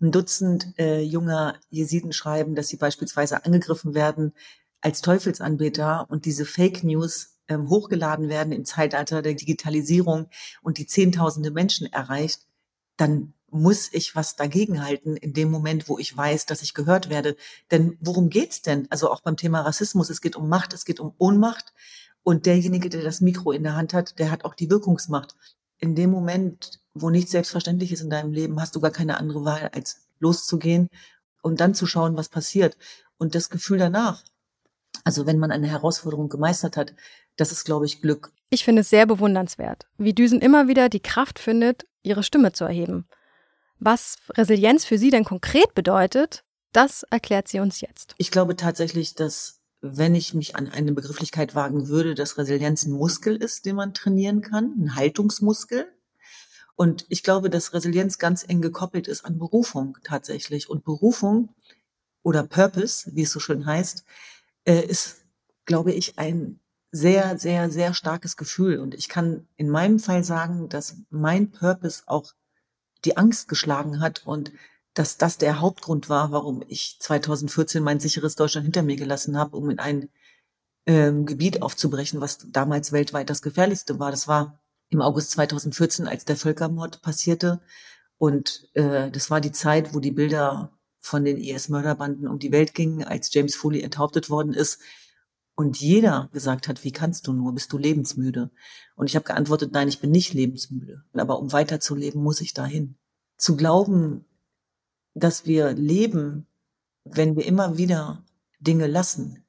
ein 0.00 0.12
Dutzend 0.12 0.74
äh, 0.78 1.00
junger 1.02 1.56
Jesiden 1.68 2.12
schreiben, 2.12 2.54
dass 2.54 2.68
sie 2.68 2.76
beispielsweise 2.76 3.44
angegriffen 3.44 3.94
werden 3.94 4.32
als 4.80 5.02
Teufelsanbeter 5.02 6.06
und 6.08 6.24
diese 6.24 6.46
Fake 6.46 6.82
News 6.82 7.38
ähm, 7.48 7.68
hochgeladen 7.68 8.28
werden 8.28 8.52
im 8.52 8.64
Zeitalter 8.64 9.20
der 9.22 9.34
Digitalisierung 9.34 10.28
und 10.62 10.78
die 10.78 10.86
Zehntausende 10.86 11.50
Menschen 11.50 11.92
erreicht, 11.92 12.46
dann 12.96 13.34
muss 13.50 13.92
ich 13.92 14.14
was 14.14 14.36
dagegen 14.36 14.84
halten 14.84 15.16
in 15.16 15.32
dem 15.32 15.50
Moment, 15.50 15.88
wo 15.88 15.98
ich 15.98 16.16
weiß, 16.16 16.46
dass 16.46 16.62
ich 16.62 16.72
gehört 16.72 17.10
werde. 17.10 17.36
Denn 17.70 17.98
worum 18.00 18.30
geht's 18.30 18.62
denn? 18.62 18.86
Also 18.90 19.10
auch 19.10 19.20
beim 19.20 19.36
Thema 19.36 19.62
Rassismus, 19.62 20.08
es 20.08 20.20
geht 20.20 20.36
um 20.36 20.48
Macht, 20.48 20.72
es 20.72 20.84
geht 20.84 21.00
um 21.00 21.14
Ohnmacht. 21.18 21.74
Und 22.22 22.46
derjenige, 22.46 22.90
der 22.90 23.02
das 23.02 23.20
Mikro 23.20 23.52
in 23.52 23.62
der 23.62 23.76
Hand 23.76 23.94
hat, 23.94 24.18
der 24.18 24.30
hat 24.30 24.44
auch 24.44 24.54
die 24.54 24.70
Wirkungsmacht. 24.70 25.34
In 25.78 25.94
dem 25.94 26.10
Moment, 26.10 26.80
wo 26.94 27.10
nichts 27.10 27.30
selbstverständlich 27.30 27.92
ist 27.92 28.02
in 28.02 28.10
deinem 28.10 28.32
Leben, 28.32 28.60
hast 28.60 28.76
du 28.76 28.80
gar 28.80 28.90
keine 28.90 29.18
andere 29.18 29.44
Wahl, 29.44 29.70
als 29.72 30.08
loszugehen 30.18 30.88
und 31.42 31.60
dann 31.60 31.74
zu 31.74 31.86
schauen, 31.86 32.16
was 32.16 32.28
passiert. 32.28 32.76
Und 33.16 33.34
das 33.34 33.48
Gefühl 33.48 33.78
danach, 33.78 34.22
also 35.04 35.26
wenn 35.26 35.38
man 35.38 35.50
eine 35.50 35.68
Herausforderung 35.68 36.28
gemeistert 36.28 36.76
hat, 36.76 36.94
das 37.36 37.52
ist, 37.52 37.64
glaube 37.64 37.86
ich, 37.86 38.02
Glück. 38.02 38.32
Ich 38.50 38.64
finde 38.64 38.82
es 38.82 38.90
sehr 38.90 39.06
bewundernswert, 39.06 39.86
wie 39.96 40.12
Düsen 40.12 40.40
immer 40.40 40.68
wieder 40.68 40.88
die 40.88 41.00
Kraft 41.00 41.38
findet, 41.38 41.86
ihre 42.02 42.22
Stimme 42.22 42.52
zu 42.52 42.64
erheben. 42.64 43.06
Was 43.78 44.16
Resilienz 44.36 44.84
für 44.84 44.98
sie 44.98 45.10
denn 45.10 45.24
konkret 45.24 45.74
bedeutet, 45.74 46.44
das 46.72 47.02
erklärt 47.04 47.48
sie 47.48 47.60
uns 47.60 47.80
jetzt. 47.80 48.14
Ich 48.18 48.30
glaube 48.30 48.56
tatsächlich, 48.56 49.14
dass 49.14 49.59
wenn 49.80 50.14
ich 50.14 50.34
mich 50.34 50.56
an 50.56 50.68
eine 50.68 50.92
Begrifflichkeit 50.92 51.54
wagen 51.54 51.88
würde, 51.88 52.14
dass 52.14 52.36
Resilienz 52.36 52.84
ein 52.84 52.92
Muskel 52.92 53.36
ist, 53.36 53.64
den 53.64 53.76
man 53.76 53.94
trainieren 53.94 54.42
kann, 54.42 54.74
ein 54.78 54.94
Haltungsmuskel. 54.94 55.90
Und 56.76 57.06
ich 57.08 57.22
glaube, 57.22 57.50
dass 57.50 57.72
Resilienz 57.72 58.18
ganz 58.18 58.44
eng 58.46 58.60
gekoppelt 58.60 59.08
ist 59.08 59.24
an 59.24 59.38
Berufung 59.38 59.98
tatsächlich. 60.04 60.68
Und 60.68 60.84
Berufung 60.84 61.54
oder 62.22 62.42
Purpose, 62.42 63.10
wie 63.14 63.22
es 63.22 63.32
so 63.32 63.40
schön 63.40 63.66
heißt, 63.66 64.04
äh, 64.64 64.80
ist, 64.80 65.24
glaube 65.64 65.92
ich, 65.92 66.18
ein 66.18 66.60
sehr, 66.92 67.38
sehr, 67.38 67.70
sehr 67.70 67.94
starkes 67.94 68.36
Gefühl. 68.36 68.78
Und 68.78 68.94
ich 68.94 69.08
kann 69.08 69.46
in 69.56 69.70
meinem 69.70 69.98
Fall 69.98 70.24
sagen, 70.24 70.68
dass 70.68 70.96
mein 71.08 71.50
Purpose 71.50 72.02
auch 72.06 72.34
die 73.04 73.16
Angst 73.16 73.48
geschlagen 73.48 74.00
hat 74.00 74.26
und 74.26 74.52
dass 74.94 75.16
das 75.16 75.38
der 75.38 75.60
Hauptgrund 75.60 76.08
war, 76.08 76.32
warum 76.32 76.62
ich 76.66 76.96
2014 77.00 77.82
mein 77.82 78.00
sicheres 78.00 78.34
Deutschland 78.34 78.64
hinter 78.64 78.82
mir 78.82 78.96
gelassen 78.96 79.36
habe, 79.38 79.56
um 79.56 79.70
in 79.70 79.78
ein 79.78 80.08
ähm, 80.86 81.26
Gebiet 81.26 81.62
aufzubrechen, 81.62 82.20
was 82.20 82.38
damals 82.50 82.92
weltweit 82.92 83.30
das 83.30 83.42
gefährlichste 83.42 83.98
war. 83.98 84.10
Das 84.10 84.26
war 84.26 84.60
im 84.88 85.00
August 85.00 85.30
2014, 85.32 86.08
als 86.08 86.24
der 86.24 86.36
Völkermord 86.36 87.02
passierte. 87.02 87.60
Und 88.18 88.68
äh, 88.74 89.10
das 89.10 89.30
war 89.30 89.40
die 89.40 89.52
Zeit, 89.52 89.94
wo 89.94 90.00
die 90.00 90.10
Bilder 90.10 90.72
von 90.98 91.24
den 91.24 91.38
IS-Mörderbanden 91.38 92.28
um 92.28 92.38
die 92.38 92.52
Welt 92.52 92.74
gingen, 92.74 93.04
als 93.04 93.32
James 93.32 93.54
Foley 93.54 93.82
enthauptet 93.82 94.28
worden 94.28 94.52
ist. 94.52 94.80
Und 95.54 95.80
jeder 95.80 96.28
gesagt 96.32 96.68
hat, 96.68 96.84
wie 96.84 96.92
kannst 96.92 97.26
du 97.26 97.32
nur, 97.32 97.54
bist 97.54 97.72
du 97.72 97.78
lebensmüde? 97.78 98.50
Und 98.96 99.06
ich 99.06 99.14
habe 99.14 99.24
geantwortet, 99.24 99.72
nein, 99.72 99.88
ich 99.88 100.00
bin 100.00 100.10
nicht 100.10 100.34
lebensmüde. 100.34 101.04
Aber 101.12 101.38
um 101.38 101.52
weiterzuleben, 101.52 102.22
muss 102.22 102.40
ich 102.40 102.54
dahin. 102.54 102.96
Zu 103.36 103.56
glauben, 103.56 104.24
dass 105.14 105.46
wir 105.46 105.72
leben, 105.72 106.46
wenn 107.04 107.36
wir 107.36 107.46
immer 107.46 107.76
wieder 107.76 108.24
Dinge 108.60 108.86
lassen, 108.86 109.44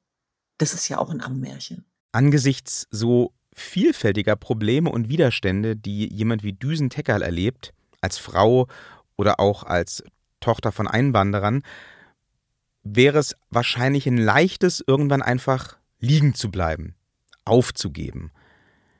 das 0.58 0.74
ist 0.74 0.88
ja 0.88 0.98
auch 0.98 1.10
ein 1.10 1.20
Ammärchen. 1.20 1.84
Angesichts 2.12 2.86
so 2.90 3.32
vielfältiger 3.54 4.36
Probleme 4.36 4.90
und 4.90 5.08
Widerstände, 5.08 5.76
die 5.76 6.12
jemand 6.12 6.42
wie 6.42 6.52
Düsen 6.52 6.90
Teckerl 6.90 7.22
erlebt, 7.22 7.72
als 8.00 8.18
Frau 8.18 8.66
oder 9.16 9.40
auch 9.40 9.62
als 9.64 10.02
Tochter 10.40 10.72
von 10.72 10.88
Einwanderern, 10.88 11.62
wäre 12.82 13.18
es 13.18 13.36
wahrscheinlich 13.50 14.06
ein 14.06 14.18
leichtes, 14.18 14.82
irgendwann 14.86 15.22
einfach 15.22 15.76
liegen 16.00 16.34
zu 16.34 16.50
bleiben, 16.50 16.94
aufzugeben. 17.44 18.32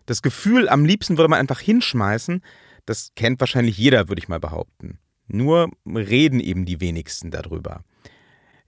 Das 0.07 0.23
Gefühl, 0.23 0.69
am 0.69 0.85
liebsten 0.85 1.17
würde 1.17 1.29
man 1.29 1.41
einfach 1.41 1.61
hinschmeißen, 1.61 2.43
das 2.87 3.13
kennt 3.15 3.41
wahrscheinlich 3.41 3.77
jeder, 3.79 4.09
würde 4.09 4.21
ich 4.21 4.29
mal 4.29 4.41
behaupten. 4.41 4.99
Nur 5.29 5.71
reden 5.87 6.41
eben 6.41 6.65
die 6.65 6.81
wenigsten 6.81 7.31
darüber. 7.31 7.85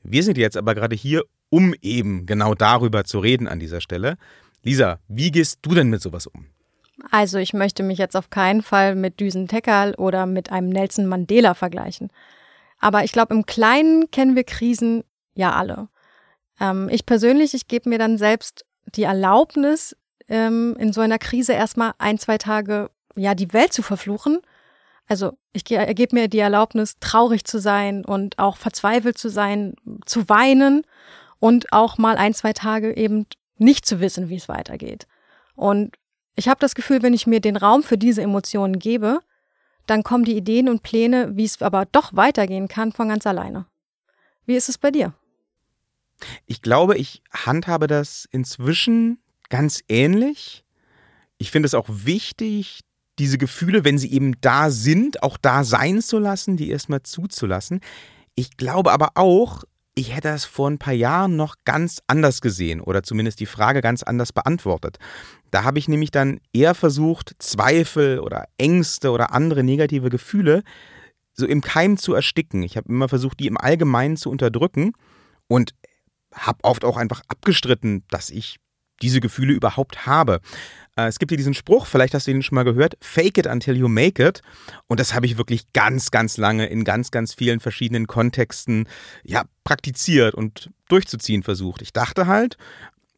Wir 0.03 0.23
sind 0.23 0.39
jetzt 0.39 0.57
aber 0.57 0.75
gerade 0.75 0.97
hier, 0.97 1.25
um 1.51 1.75
eben 1.83 2.27
genau 2.27 2.55
darüber 2.55 3.05
zu 3.05 3.19
reden 3.19 3.49
an 3.49 3.59
dieser 3.59 3.81
Stelle. 3.81 4.17
Lisa, 4.63 4.99
wie 5.09 5.31
gehst 5.31 5.61
du 5.63 5.75
denn 5.75 5.89
mit 5.89 6.03
sowas 6.03 6.27
um? 6.27 6.47
Also 7.11 7.39
ich 7.39 7.53
möchte 7.53 7.83
mich 7.83 7.99
jetzt 7.99 8.17
auf 8.17 8.31
keinen 8.31 8.63
Fall 8.63 8.95
mit 8.95 9.21
Düsen 9.21 9.49
Tekal 9.49 9.95
oder 9.95 10.27
mit 10.27 10.51
einem 10.51 10.69
Nelson 10.69 11.07
Mandela 11.07 11.55
vergleichen. 11.55 12.11
Aber 12.79 13.05
ich 13.05 13.13
glaube, 13.13 13.35
im 13.35 13.47
Kleinen 13.47 14.11
kennen 14.11 14.37
wir 14.37 14.45
Krisen 14.45 15.05
ja 15.35 15.53
alle. 15.53 15.89
Ähm, 16.61 16.89
ich 16.91 17.07
persönlich, 17.07 17.55
ich 17.55 17.69
gebe 17.69 17.89
mir 17.89 17.99
dann 17.99 18.19
selbst 18.19 18.65
die 18.95 19.05
Erlaubnis, 19.05 19.97
ähm, 20.29 20.77
in 20.79 20.93
so 20.93 21.01
einer 21.01 21.19
Krise 21.19 21.53
erstmal 21.53 21.93
ein, 21.99 22.19
zwei 22.19 22.39
Tage 22.39 22.91
ja 23.17 23.35
die 23.35 23.53
Welt 23.53 23.73
zu 23.73 23.83
verfluchen. 23.83 24.41
Also 25.07 25.37
ich 25.53 25.65
gebe 25.65 26.15
mir 26.15 26.29
die 26.29 26.39
Erlaubnis, 26.39 26.97
traurig 26.99 27.45
zu 27.45 27.59
sein 27.59 28.05
und 28.05 28.39
auch 28.39 28.57
verzweifelt 28.57 29.19
zu 29.19 29.29
sein, 29.29 29.75
zu 30.07 30.29
weinen 30.29 30.83
und 31.39 31.73
auch 31.73 31.99
mal 31.99 32.17
ein, 32.17 32.33
zwei 32.33 32.53
Tage 32.53 32.97
eben 32.97 33.27
nicht 33.59 33.85
zu 33.85 34.01
wissen, 34.01 34.29
wie 34.29 34.37
es 34.37 34.49
weitergeht. 34.49 35.07
Und 35.57 35.97
ich 36.37 36.49
habe 36.49 36.59
das 36.59 36.75
Gefühl, 36.75 37.03
wenn 37.03 37.15
ich 37.15 37.27
mir 37.27 37.41
den 37.41 37.57
Raum 37.57 37.83
für 37.83 37.99
diese 37.99 38.23
Emotionen 38.23 38.79
gebe, 38.79 39.21
dann 39.87 40.03
kommen 40.03 40.25
die 40.25 40.37
Ideen 40.37 40.69
und 40.69 40.83
Pläne, 40.83 41.37
wie 41.37 41.45
es 41.45 41.61
aber 41.61 41.85
doch 41.85 42.17
weitergehen 42.17 42.69
kann, 42.69 42.91
von 42.91 43.09
ganz 43.09 43.27
alleine. 43.27 43.67
Wie 44.47 44.57
ist 44.57 44.69
es 44.69 44.79
bei 44.79 44.91
dir? 44.91 45.13
Ich 46.47 46.63
glaube, 46.63 46.97
ich 46.97 47.23
handhabe 47.33 47.87
das 47.87 48.27
inzwischen 48.31 49.19
ganz 49.51 49.85
ähnlich. 49.89 50.65
Ich 51.37 51.51
finde 51.51 51.67
es 51.67 51.75
auch 51.75 51.89
wichtig, 51.89 52.81
diese 53.19 53.39
Gefühle, 53.39 53.85
wenn 53.85 53.99
sie 53.99 54.13
eben 54.13 54.41
da 54.41 54.71
sind, 54.71 55.23
auch 55.23 55.37
da 55.37 55.65
sein 55.65 56.03
zu 56.03 56.19
lassen, 56.19 56.57
die 56.57 56.71
erstmal 56.71 57.03
zuzulassen. 57.03 57.81
Ich 58.35 58.57
glaube 58.57 58.93
aber 58.93 59.11
auch, 59.15 59.65
ich 59.95 60.15
hätte 60.15 60.29
das 60.29 60.45
vor 60.45 60.69
ein 60.69 60.79
paar 60.79 60.95
Jahren 60.95 61.37
noch 61.37 61.57
ganz 61.65 62.03
anders 62.09 62.41
gesehen 62.41 62.81
oder 62.81 63.05
zumindest 63.05 63.39
die 63.39 63.47
Frage 63.47 63.81
ganz 63.81 64.03
anders 64.03 64.33
beantwortet. 64.33 64.99
Da 65.53 65.63
habe 65.63 65.79
ich 65.79 65.87
nämlich 65.87 66.11
dann 66.11 66.41
eher 66.53 66.75
versucht, 66.75 67.37
Zweifel 67.39 68.19
oder 68.19 68.47
Ängste 68.59 69.13
oder 69.13 69.33
andere 69.33 69.63
negative 69.63 70.11
Gefühle 70.11 70.65
so 71.33 71.47
im 71.47 71.61
Keim 71.61 71.97
zu 71.97 72.15
ersticken. 72.15 72.63
Ich 72.63 72.77
habe 72.77 72.89
immer 72.89 73.09
versucht, 73.09 73.41
die 73.41 73.47
im 73.47 73.59
Allgemeinen 73.59 74.17
zu 74.17 74.31
unterdrücken 74.31 74.93
und 75.47 75.75
habe 76.33 76.59
oft 76.63 76.85
auch 76.85 76.97
einfach 76.97 77.23
abgestritten, 77.29 78.05
dass 78.09 78.31
ich 78.31 78.57
diese 79.03 79.21
Gefühle 79.21 79.53
überhaupt 79.53 80.07
habe. 80.07 80.41
Äh, 80.97 81.07
es 81.07 81.19
gibt 81.19 81.31
hier 81.31 81.37
diesen 81.37 81.55
Spruch, 81.55 81.87
vielleicht 81.87 82.15
hast 82.15 82.27
du 82.27 82.31
ihn 82.31 82.43
schon 82.43 82.57
mal 82.57 82.65
gehört, 82.65 82.97
fake 83.01 83.39
it 83.39 83.47
until 83.47 83.77
you 83.77 83.89
make 83.89 84.25
it. 84.25 84.41
Und 84.87 85.01
das 85.01 85.15
habe 85.15 85.27
ich 85.27 85.39
wirklich 85.39 85.73
ganz, 85.73 86.11
ganz 86.11 86.37
lange 86.37 86.67
in 86.67 86.85
ganz, 86.85 87.11
ganz 87.11 87.35
vielen 87.35 87.61
verschiedenen 87.61 88.07
Kontexten 88.07 88.89
ja, 89.23 89.45
praktiziert 89.65 90.35
und 90.35 90.71
durchzuziehen 90.89 91.43
versucht. 91.43 91.83
Ich 91.83 91.93
dachte 91.93 92.27
halt, 92.27 92.57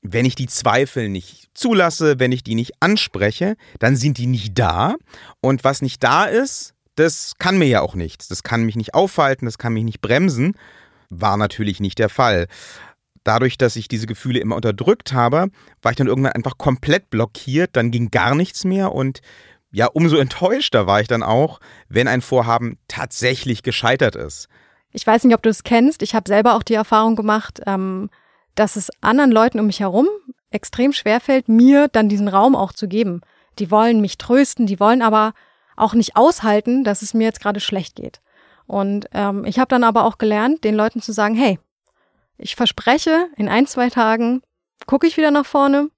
wenn 0.03 0.25
ich 0.25 0.37
die 0.37 0.47
Zweifel 0.47 1.09
nicht 1.09 1.49
zulasse, 1.55 2.19
wenn 2.19 2.33
ich 2.33 2.45
die 2.45 2.55
nicht 2.55 2.75
anspreche, 2.81 3.57
dann 3.79 3.97
sind 3.97 4.19
die 4.19 4.27
nicht 4.27 4.59
da. 4.59 4.95
Und 5.41 5.65
was 5.65 5.83
nicht 5.83 6.03
da 6.03 6.25
ist, 6.25 6.75
das 6.95 7.33
kann 7.39 7.59
mir 7.59 7.67
ja 7.67 7.81
auch 7.81 7.95
nichts. 7.95 8.29
Das 8.29 8.43
kann 8.43 8.65
mich 8.65 8.77
nicht 8.77 8.95
aufhalten, 8.95 9.47
das 9.47 9.59
kann 9.59 9.73
mich 9.73 9.85
nicht 9.85 10.01
bremsen. 10.01 10.55
War 11.11 11.37
natürlich 11.37 11.81
nicht 11.81 11.99
der 11.99 12.09
Fall 12.09 12.47
dadurch, 13.27 13.59
dass 13.59 13.77
ich 13.77 13.89
diese 13.89 14.07
Gefühle 14.07 14.39
immer 14.41 14.57
unterdrückt 14.57 15.13
habe, 15.13 15.49
war 15.83 15.93
ich 15.93 15.97
dann 15.97 16.07
irgendwann 16.07 16.33
einfach 16.33 16.59
komplett 16.59 17.11
blockiert, 17.11 17.71
dann 17.75 17.91
ging 17.91 18.11
gar 18.11 18.35
nichts 18.35 18.65
mehr 18.65 18.93
und 18.93 19.21
ja, 19.73 19.87
umso 19.87 20.17
enttäuschter 20.17 20.87
war 20.87 21.01
ich 21.01 21.09
dann 21.09 21.23
auch, 21.23 21.61
wenn 21.89 22.09
ein 22.09 22.23
Vorhaben 22.23 22.79
tatsächlich 22.89 23.63
gescheitert 23.63 24.17
ist. 24.17 24.49
Ich 24.93 25.07
weiß 25.07 25.25
nicht, 25.25 25.35
ob 25.35 25.43
du 25.43 25.51
es 25.51 25.65
kennst. 25.65 26.03
Ich 26.03 26.15
habe 26.15 26.29
selber 26.29 26.55
auch 26.55 26.63
die 26.63 26.75
Erfahrung 26.75 27.17
gemacht, 27.17 27.61
ähm, 27.67 28.09
dass 28.55 28.77
es 28.77 28.91
anderen 29.03 29.31
Leuten 29.31 29.61
um 29.61 29.67
mich 29.67 29.81
herum 29.81 30.09
extrem 30.51 30.93
schwerfällt, 30.93 31.49
mir 31.49 31.89
dann 31.89 32.09
diesen 32.09 32.29
Raum 32.29 32.57
auch 32.57 32.73
zu 32.73 32.89
geben. 32.89 33.21
Die 33.59 33.71
wollen 33.71 34.01
mich 34.01 34.17
trösten, 34.17 34.67
die 34.67 34.81
wollen 34.81 35.03
aber 35.03 35.35
auch 35.77 35.93
nicht 35.93 36.17
aushalten, 36.17 36.85
dass 36.85 37.03
es 37.03 37.13
mir 37.13 37.25
jetzt 37.25 37.41
gerade 37.41 37.61
schlecht 37.61 37.97
geht. 37.97 38.21
Und 38.67 39.07
ähm, 39.13 39.45
ich 39.45 39.59
habe 39.59 39.69
dann 39.69 39.85
aber 39.85 40.05
auch 40.05 40.17
gelernt, 40.19 40.65
den 40.65 40.75
Leuten 40.75 41.03
zu 41.03 41.13
sagen, 41.13 41.35
hey, 41.35 41.59
ich 42.39 42.57
verspreche, 42.57 43.29
in 43.37 43.49
ein, 43.49 43.67
zwei 43.67 43.91
Tagen 43.91 44.43
gucke 44.87 45.07
ich 45.07 45.17
wieder 45.17 45.31
nach 45.31 45.47
vorne. 45.47 45.91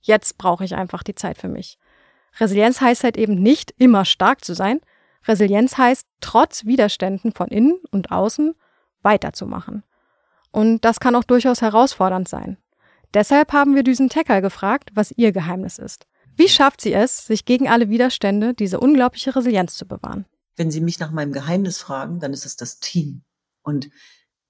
Jetzt 0.00 0.38
brauche 0.38 0.64
ich 0.64 0.74
einfach 0.74 1.02
die 1.02 1.14
Zeit 1.14 1.38
für 1.38 1.48
mich. 1.48 1.78
Resilienz 2.38 2.80
heißt 2.80 3.04
halt 3.04 3.16
eben 3.16 3.34
nicht 3.34 3.72
immer 3.76 4.04
stark 4.04 4.44
zu 4.44 4.54
sein. 4.54 4.80
Resilienz 5.26 5.76
heißt, 5.76 6.06
trotz 6.20 6.64
Widerständen 6.64 7.32
von 7.32 7.48
innen 7.48 7.80
und 7.90 8.10
außen 8.10 8.54
weiterzumachen. 9.02 9.82
Und 10.52 10.84
das 10.84 11.00
kann 11.00 11.14
auch 11.14 11.24
durchaus 11.24 11.62
herausfordernd 11.62 12.28
sein. 12.28 12.56
Deshalb 13.14 13.52
haben 13.52 13.74
wir 13.74 13.82
Düsen 13.82 14.08
Tecker 14.08 14.40
gefragt, 14.40 14.90
was 14.94 15.12
ihr 15.12 15.32
Geheimnis 15.32 15.78
ist. 15.78 16.06
Wie 16.36 16.48
schafft 16.48 16.80
sie 16.80 16.92
es, 16.92 17.26
sich 17.26 17.44
gegen 17.44 17.68
alle 17.68 17.88
Widerstände 17.90 18.54
diese 18.54 18.80
unglaubliche 18.80 19.34
Resilienz 19.34 19.74
zu 19.74 19.86
bewahren? 19.86 20.26
Wenn 20.56 20.70
Sie 20.70 20.80
mich 20.80 20.98
nach 20.98 21.10
meinem 21.10 21.32
Geheimnis 21.32 21.78
fragen, 21.78 22.20
dann 22.20 22.32
ist 22.32 22.46
es 22.46 22.56
das 22.56 22.78
Team. 22.78 23.22
Und 23.62 23.90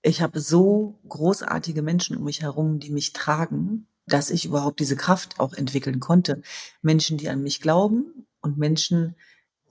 ich 0.02 0.22
habe 0.22 0.40
so 0.40 0.98
großartige 1.08 1.82
Menschen 1.82 2.16
um 2.16 2.24
mich 2.24 2.42
herum, 2.42 2.78
die 2.78 2.90
mich 2.90 3.12
tragen, 3.12 3.86
dass 4.06 4.30
ich 4.30 4.46
überhaupt 4.46 4.80
diese 4.80 4.96
Kraft 4.96 5.38
auch 5.38 5.52
entwickeln 5.52 6.00
konnte. 6.00 6.42
Menschen, 6.82 7.18
die 7.18 7.28
an 7.28 7.42
mich 7.42 7.60
glauben 7.60 8.26
und 8.40 8.58
Menschen, 8.58 9.14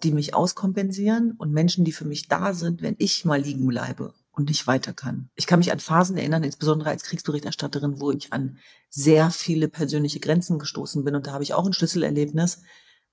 die 0.04 0.12
mich 0.12 0.34
auskompensieren 0.34 1.34
und 1.34 1.52
Menschen, 1.52 1.84
die 1.84 1.92
für 1.92 2.06
mich 2.06 2.28
da 2.28 2.54
sind, 2.54 2.82
wenn 2.82 2.96
ich 3.00 3.26
mal 3.26 3.42
liegen 3.42 3.68
bleibe 3.68 4.14
und 4.32 4.48
nicht 4.48 4.68
weiter 4.68 4.94
kann. 4.94 5.30
Ich 5.36 5.48
kann 5.48 5.60
mich 5.60 5.72
an 5.72 5.80
Phasen 5.80 6.16
erinnern, 6.16 6.44
insbesondere 6.44 6.90
als 6.90 7.04
Kriegsberichterstatterin, 7.04 8.00
wo 8.00 8.12
ich 8.12 8.32
an 8.32 8.60
sehr 8.90 9.32
viele 9.32 9.68
persönliche 9.68 10.22
Grenzen 10.22 10.60
gestoßen 10.60 11.04
bin. 11.04 11.16
Und 11.16 11.28
da 11.28 11.34
habe 11.34 11.44
ich 11.44 11.54
auch 11.54 11.66
ein 11.66 11.74
Schlüsselerlebnis. 11.74 12.62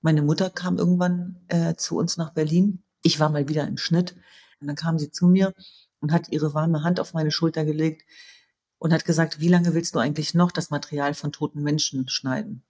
Meine 0.01 0.21
Mutter 0.21 0.49
kam 0.49 0.77
irgendwann 0.77 1.41
äh, 1.49 1.75
zu 1.75 1.97
uns 1.97 2.15
nach 2.15 2.33
Berlin. 2.33 2.83
Ich 3.01 3.19
war 3.19 3.29
mal 3.29 3.49
wieder 3.49 3.67
im 3.67 3.77
Schnitt. 3.77 4.15
Und 4.61 4.67
dann 4.67 4.75
kam 4.77 4.97
sie 4.97 5.11
zu 5.11 5.27
mir 5.27 5.53
und 5.99 6.11
hat 6.11 6.29
ihre 6.29 6.53
warme 6.53 6.83
Hand 6.83 6.99
auf 6.99 7.13
meine 7.13 7.31
Schulter 7.31 7.65
gelegt 7.65 8.03
und 8.77 8.93
hat 8.93 9.05
gesagt, 9.05 9.39
wie 9.39 9.47
lange 9.47 9.73
willst 9.73 9.95
du 9.95 9.99
eigentlich 9.99 10.33
noch 10.33 10.51
das 10.51 10.69
Material 10.69 11.13
von 11.13 11.31
toten 11.31 11.63
Menschen 11.63 12.07
schneiden? 12.07 12.63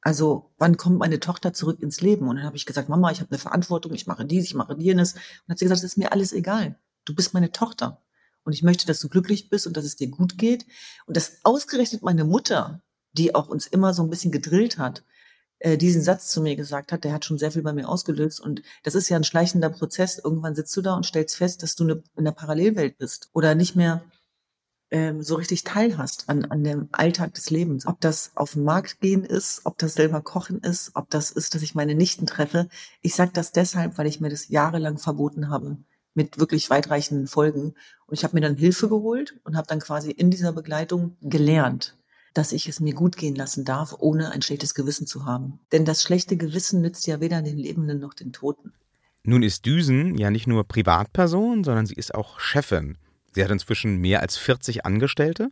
Also, 0.00 0.54
wann 0.58 0.76
kommt 0.76 0.98
meine 0.98 1.18
Tochter 1.18 1.52
zurück 1.52 1.80
ins 1.80 2.00
Leben? 2.00 2.28
Und 2.28 2.36
dann 2.36 2.44
habe 2.44 2.56
ich 2.56 2.66
gesagt, 2.66 2.88
Mama, 2.88 3.10
ich 3.10 3.20
habe 3.20 3.30
eine 3.30 3.38
Verantwortung, 3.38 3.92
ich 3.94 4.06
mache 4.06 4.24
dies, 4.24 4.44
ich 4.44 4.54
mache 4.54 4.76
jenes. 4.78 5.14
Und 5.14 5.50
hat 5.50 5.58
sie 5.58 5.64
gesagt, 5.64 5.80
es 5.80 5.92
ist 5.92 5.98
mir 5.98 6.12
alles 6.12 6.32
egal. 6.32 6.78
Du 7.04 7.14
bist 7.14 7.34
meine 7.34 7.50
Tochter. 7.50 8.00
Und 8.44 8.52
ich 8.52 8.62
möchte, 8.62 8.86
dass 8.86 9.00
du 9.00 9.08
glücklich 9.08 9.50
bist 9.50 9.66
und 9.66 9.76
dass 9.76 9.84
es 9.84 9.96
dir 9.96 10.08
gut 10.08 10.38
geht. 10.38 10.66
Und 11.06 11.16
das 11.16 11.40
ausgerechnet 11.42 12.02
meine 12.02 12.24
Mutter, 12.24 12.80
die 13.12 13.34
auch 13.34 13.48
uns 13.48 13.66
immer 13.66 13.92
so 13.92 14.02
ein 14.02 14.10
bisschen 14.10 14.30
gedrillt 14.30 14.78
hat, 14.78 15.04
diesen 15.60 16.02
Satz 16.02 16.30
zu 16.30 16.40
mir 16.40 16.56
gesagt 16.56 16.92
hat, 16.92 17.04
der 17.04 17.12
hat 17.12 17.24
schon 17.24 17.38
sehr 17.38 17.50
viel 17.50 17.62
bei 17.62 17.72
mir 17.72 17.88
ausgelöst. 17.88 18.40
Und 18.40 18.62
das 18.84 18.94
ist 18.94 19.08
ja 19.08 19.16
ein 19.16 19.24
schleichender 19.24 19.70
Prozess. 19.70 20.18
Irgendwann 20.22 20.54
sitzt 20.54 20.76
du 20.76 20.82
da 20.82 20.94
und 20.94 21.04
stellst 21.04 21.36
fest, 21.36 21.62
dass 21.62 21.74
du 21.74 21.84
eine, 21.84 22.02
in 22.16 22.24
der 22.24 22.32
Parallelwelt 22.32 22.98
bist 22.98 23.30
oder 23.32 23.54
nicht 23.54 23.74
mehr 23.74 24.02
ähm, 24.90 25.22
so 25.22 25.34
richtig 25.34 25.64
teilhast 25.64 26.28
an, 26.28 26.44
an 26.46 26.64
dem 26.64 26.88
Alltag 26.92 27.34
des 27.34 27.50
Lebens. 27.50 27.86
Ob 27.86 28.00
das 28.00 28.32
auf 28.34 28.52
den 28.52 28.64
Markt 28.64 29.00
gehen 29.00 29.24
ist, 29.24 29.62
ob 29.64 29.78
das 29.78 29.94
selber 29.94 30.20
kochen 30.20 30.60
ist, 30.60 30.92
ob 30.94 31.10
das 31.10 31.30
ist, 31.30 31.54
dass 31.54 31.62
ich 31.62 31.74
meine 31.74 31.94
Nichten 31.94 32.26
treffe. 32.26 32.68
Ich 33.02 33.14
sage 33.14 33.32
das 33.34 33.52
deshalb, 33.52 33.98
weil 33.98 34.06
ich 34.06 34.20
mir 34.20 34.30
das 34.30 34.48
jahrelang 34.48 34.98
verboten 34.98 35.50
habe 35.50 35.78
mit 36.14 36.38
wirklich 36.38 36.70
weitreichenden 36.70 37.26
Folgen. 37.26 37.74
Und 38.06 38.14
ich 38.14 38.24
habe 38.24 38.34
mir 38.34 38.40
dann 38.40 38.56
Hilfe 38.56 38.88
geholt 38.88 39.38
und 39.44 39.56
habe 39.56 39.66
dann 39.66 39.80
quasi 39.80 40.10
in 40.10 40.30
dieser 40.30 40.52
Begleitung 40.52 41.16
gelernt, 41.20 41.97
dass 42.34 42.52
ich 42.52 42.68
es 42.68 42.80
mir 42.80 42.94
gut 42.94 43.16
gehen 43.16 43.34
lassen 43.34 43.64
darf, 43.64 43.94
ohne 43.98 44.30
ein 44.32 44.42
schlechtes 44.42 44.74
Gewissen 44.74 45.06
zu 45.06 45.24
haben. 45.24 45.60
Denn 45.72 45.84
das 45.84 46.02
schlechte 46.02 46.36
Gewissen 46.36 46.80
nützt 46.80 47.06
ja 47.06 47.20
weder 47.20 47.42
den 47.42 47.56
Lebenden 47.56 48.00
noch 48.00 48.14
den 48.14 48.32
Toten. 48.32 48.72
Nun 49.22 49.42
ist 49.42 49.66
Düsen 49.66 50.16
ja 50.16 50.30
nicht 50.30 50.46
nur 50.46 50.64
Privatperson, 50.64 51.64
sondern 51.64 51.86
sie 51.86 51.94
ist 51.94 52.14
auch 52.14 52.40
Chefin. 52.40 52.96
Sie 53.32 53.44
hat 53.44 53.50
inzwischen 53.50 53.98
mehr 53.98 54.20
als 54.20 54.36
40 54.36 54.86
Angestellte, 54.86 55.50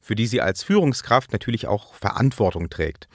für 0.00 0.14
die 0.14 0.26
sie 0.26 0.40
als 0.40 0.62
Führungskraft 0.62 1.32
natürlich 1.32 1.66
auch 1.66 1.94
Verantwortung 1.94 2.70
trägt. 2.70 3.08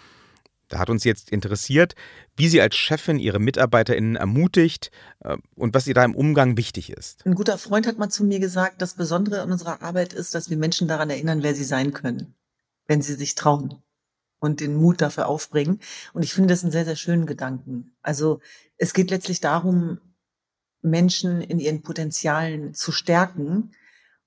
Da 0.68 0.80
hat 0.80 0.90
uns 0.90 1.04
jetzt 1.04 1.30
interessiert, 1.30 1.94
wie 2.36 2.48
sie 2.48 2.62
als 2.62 2.76
Chefin 2.76 3.20
ihre 3.20 3.40
MitarbeiterInnen 3.40 4.16
ermutigt 4.16 4.92
äh, 5.20 5.38
und 5.56 5.74
was 5.74 5.88
ihr 5.88 5.94
da 5.94 6.04
im 6.04 6.16
Umgang 6.16 6.58
wichtig 6.58 6.92
ist. 6.92 7.26
Ein 7.26 7.36
guter 7.36 7.58
Freund 7.58 7.86
hat 7.86 7.98
mal 7.98 8.10
zu 8.10 8.24
mir 8.24 8.40
gesagt, 8.40 8.82
das 8.82 8.96
Besondere 8.96 9.42
an 9.42 9.52
unserer 9.52 9.82
Arbeit 9.82 10.14
ist, 10.14 10.34
dass 10.34 10.50
wir 10.50 10.58
Menschen 10.58 10.88
daran 10.88 11.10
erinnern, 11.10 11.44
wer 11.44 11.54
sie 11.54 11.64
sein 11.64 11.94
können 11.94 12.34
wenn 12.88 13.02
sie 13.02 13.16
sich 13.16 13.36
trauen 13.36 13.82
und 14.40 14.60
den 14.60 14.76
Mut 14.76 15.02
dafür 15.02 15.28
aufbringen. 15.28 15.80
Und 16.14 16.24
ich 16.24 16.34
finde 16.34 16.54
das 16.54 16.64
einen 16.64 16.72
sehr, 16.72 16.86
sehr 16.86 16.98
schönen 16.98 17.26
Gedanken. 17.26 17.96
Also 18.02 18.42
es 18.78 18.94
geht 18.94 19.10
letztlich 19.10 19.40
darum, 19.40 20.00
Menschen 20.82 21.42
in 21.42 21.60
ihren 21.60 21.82
Potenzialen 21.82 22.74
zu 22.74 22.92
stärken 22.92 23.72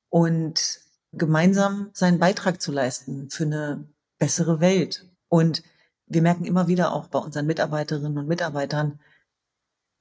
und 0.08 0.80
gemeinsam 1.12 1.90
seinen 1.92 2.18
Beitrag 2.18 2.62
zu 2.62 2.72
leisten 2.72 3.28
für 3.30 3.44
eine 3.44 3.86
bessere 4.18 4.60
Welt. 4.60 5.06
Und 5.28 5.62
wir 6.06 6.22
merken 6.22 6.46
immer 6.46 6.66
wieder 6.66 6.92
auch 6.92 7.08
bei 7.08 7.18
unseren 7.18 7.46
Mitarbeiterinnen 7.46 8.16
und 8.16 8.26
Mitarbeitern, 8.26 9.00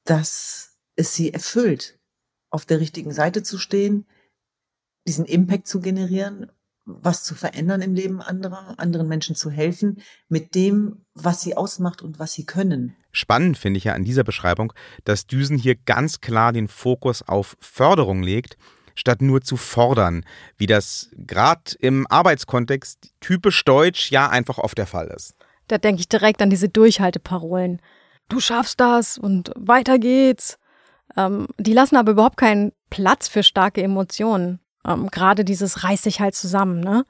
dass 0.06 0.78
es 0.96 1.14
sie 1.14 1.34
erfüllt, 1.34 2.00
auf 2.50 2.66
der 2.66 2.80
richtigen 2.80 3.12
Seite 3.12 3.44
zu 3.44 3.58
stehen, 3.58 4.06
diesen 5.06 5.26
Impact 5.26 5.68
zu 5.68 5.82
generieren 5.82 6.52
was 6.86 7.24
zu 7.24 7.36
verändern 7.36 7.82
im 7.82 7.96
Leben 7.96 8.22
anderer, 8.22 8.76
anderen 8.78 9.08
Menschen 9.08 9.36
zu 9.36 9.50
helfen, 9.50 10.02
mit 10.30 10.56
dem, 10.56 11.06
was 11.14 11.42
sie 11.42 11.58
ausmacht 11.58 12.02
und 12.02 12.20
was 12.20 12.34
sie 12.34 12.46
können. 12.46 12.96
Spannend 13.12 13.58
finde 13.58 13.78
ich 13.78 13.86
ja 13.86 13.94
an 13.94 14.04
dieser 14.04 14.24
Beschreibung, 14.24 14.74
dass 15.04 15.26
Düsen 15.26 15.58
hier 15.58 15.76
ganz 15.76 16.22
klar 16.22 16.54
den 16.54 16.68
Fokus 16.68 17.22
auf 17.24 17.58
Förderung 17.60 18.22
legt, 18.22 18.58
statt 18.94 19.22
nur 19.22 19.42
zu 19.42 19.58
fordern, 19.58 20.24
wie 20.58 20.68
das 20.68 21.10
gerade 21.14 21.76
im 21.80 22.08
Arbeitskontext 22.08 23.14
typisch 23.20 23.64
deutsch 23.66 24.12
ja 24.12 24.30
einfach 24.30 24.58
oft 24.58 24.78
der 24.78 24.88
Fall 24.88 25.08
ist. 25.08 25.36
Da 25.68 25.78
denke 25.78 26.00
ich 26.00 26.10
direkt 26.10 26.42
an 26.42 26.50
diese 26.50 26.70
Durchhalteparolen. 26.70 27.82
Du 28.30 28.40
schaffst 28.40 28.80
das 28.80 29.18
und 29.18 29.52
weiter 29.56 30.00
geht's. 30.00 30.58
Ähm, 31.18 31.48
die 31.58 31.74
lassen 31.74 31.96
aber 31.96 32.12
überhaupt 32.12 32.38
keinen 32.38 32.72
Platz 32.90 33.28
für 33.28 33.44
starke 33.44 33.82
Emotionen. 33.82 34.60
Ähm, 34.86 35.10
Gerade 35.12 35.46
dieses 35.46 35.84
reiß 35.84 36.04
sich 36.04 36.20
halt 36.20 36.36
zusammen. 36.36 36.80
Ne? 36.80 37.06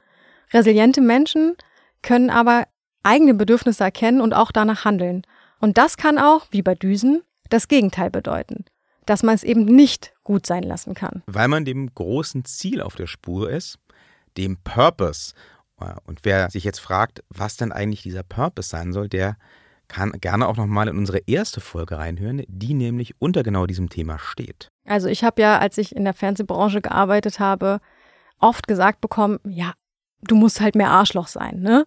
Resiliente 0.52 1.00
Menschen 1.00 1.56
können 2.02 2.30
aber 2.30 2.66
eigene 3.02 3.34
Bedürfnisse 3.34 3.84
erkennen 3.84 4.20
und 4.20 4.34
auch 4.34 4.52
danach 4.52 4.84
handeln. 4.84 5.22
Und 5.60 5.78
das 5.78 5.96
kann 5.96 6.18
auch, 6.18 6.46
wie 6.50 6.62
bei 6.62 6.74
Düsen, 6.74 7.22
das 7.48 7.68
Gegenteil 7.68 8.10
bedeuten. 8.10 8.64
Dass 9.06 9.22
man 9.22 9.34
es 9.34 9.44
eben 9.44 9.64
nicht 9.64 10.14
gut 10.24 10.46
sein 10.46 10.64
lassen 10.64 10.94
kann. 10.94 11.22
Weil 11.26 11.48
man 11.48 11.64
dem 11.64 11.94
großen 11.94 12.44
Ziel 12.44 12.80
auf 12.80 12.96
der 12.96 13.06
Spur 13.06 13.50
ist, 13.50 13.78
dem 14.36 14.56
Purpose. 14.64 15.32
Und 16.04 16.20
wer 16.24 16.50
sich 16.50 16.64
jetzt 16.64 16.80
fragt, 16.80 17.22
was 17.28 17.56
denn 17.56 17.70
eigentlich 17.70 18.02
dieser 18.02 18.24
Purpose 18.24 18.68
sein 18.68 18.92
soll, 18.92 19.08
der 19.08 19.36
kann 19.88 20.12
gerne 20.12 20.48
auch 20.48 20.56
nochmal 20.56 20.88
in 20.88 20.98
unsere 20.98 21.18
erste 21.26 21.60
Folge 21.60 21.98
reinhören, 21.98 22.42
die 22.48 22.74
nämlich 22.74 23.14
unter 23.20 23.44
genau 23.44 23.66
diesem 23.66 23.88
Thema 23.88 24.18
steht. 24.18 24.68
Also 24.86 25.08
ich 25.08 25.24
habe 25.24 25.42
ja, 25.42 25.58
als 25.58 25.78
ich 25.78 25.94
in 25.94 26.04
der 26.04 26.14
Fernsehbranche 26.14 26.80
gearbeitet 26.80 27.40
habe, 27.40 27.80
oft 28.38 28.68
gesagt 28.68 29.00
bekommen, 29.00 29.38
ja, 29.44 29.72
du 30.22 30.36
musst 30.36 30.60
halt 30.60 30.74
mehr 30.74 30.90
Arschloch 30.90 31.28
sein, 31.28 31.60
ne? 31.60 31.86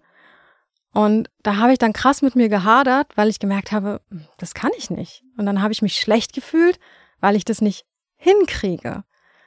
Und 0.92 1.30
da 1.44 1.58
habe 1.58 1.72
ich 1.72 1.78
dann 1.78 1.94
krass 1.94 2.24
mit 2.24 2.36
mir 2.36 2.50
gehadert, 2.50 3.16
weil 3.16 3.30
ich 3.30 3.40
gemerkt 3.40 3.72
habe, 3.72 4.02
das 4.38 4.56
kann 4.56 4.72
ich 4.76 4.90
nicht. 4.90 5.24
Und 5.38 5.46
dann 5.46 5.62
habe 5.62 5.72
ich 5.72 5.84
mich 5.84 5.96
schlecht 6.00 6.34
gefühlt, 6.34 6.80
weil 7.20 7.36
ich 7.36 7.46
das 7.46 7.62
nicht 7.62 7.86
hinkriege. 8.16 9.04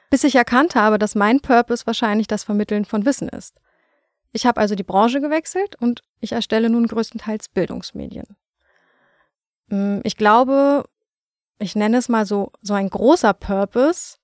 Bis 0.09 0.23
ich 0.23 0.35
erkannt 0.35 0.75
habe, 0.75 0.97
dass 0.97 1.15
mein 1.15 1.41
Purpose 1.41 1.85
wahrscheinlich 1.85 2.27
das 2.27 2.45
Vermitteln 2.45 2.85
von 2.85 3.05
Wissen 3.05 3.27
ist. 3.27 3.59
Ich 4.31 4.45
habe 4.45 4.61
also 4.61 4.75
die 4.75 4.83
Branche 4.83 5.21
gewechselt 5.21 5.75
und 5.79 6.01
ich 6.21 6.31
erstelle 6.31 6.69
nun 6.69 6.87
größtenteils 6.87 7.49
Bildungsmedien. 7.49 8.37
Mm, 9.67 9.99
ich 10.03 10.17
glaube, 10.17 10.85
ich 11.63 11.75
nenne 11.75 11.97
es 11.97 12.09
mal 12.09 12.25
so, 12.25 12.51
so 12.61 12.73
ein 12.73 12.89
großer 12.89 13.33
Purpose 13.33 14.17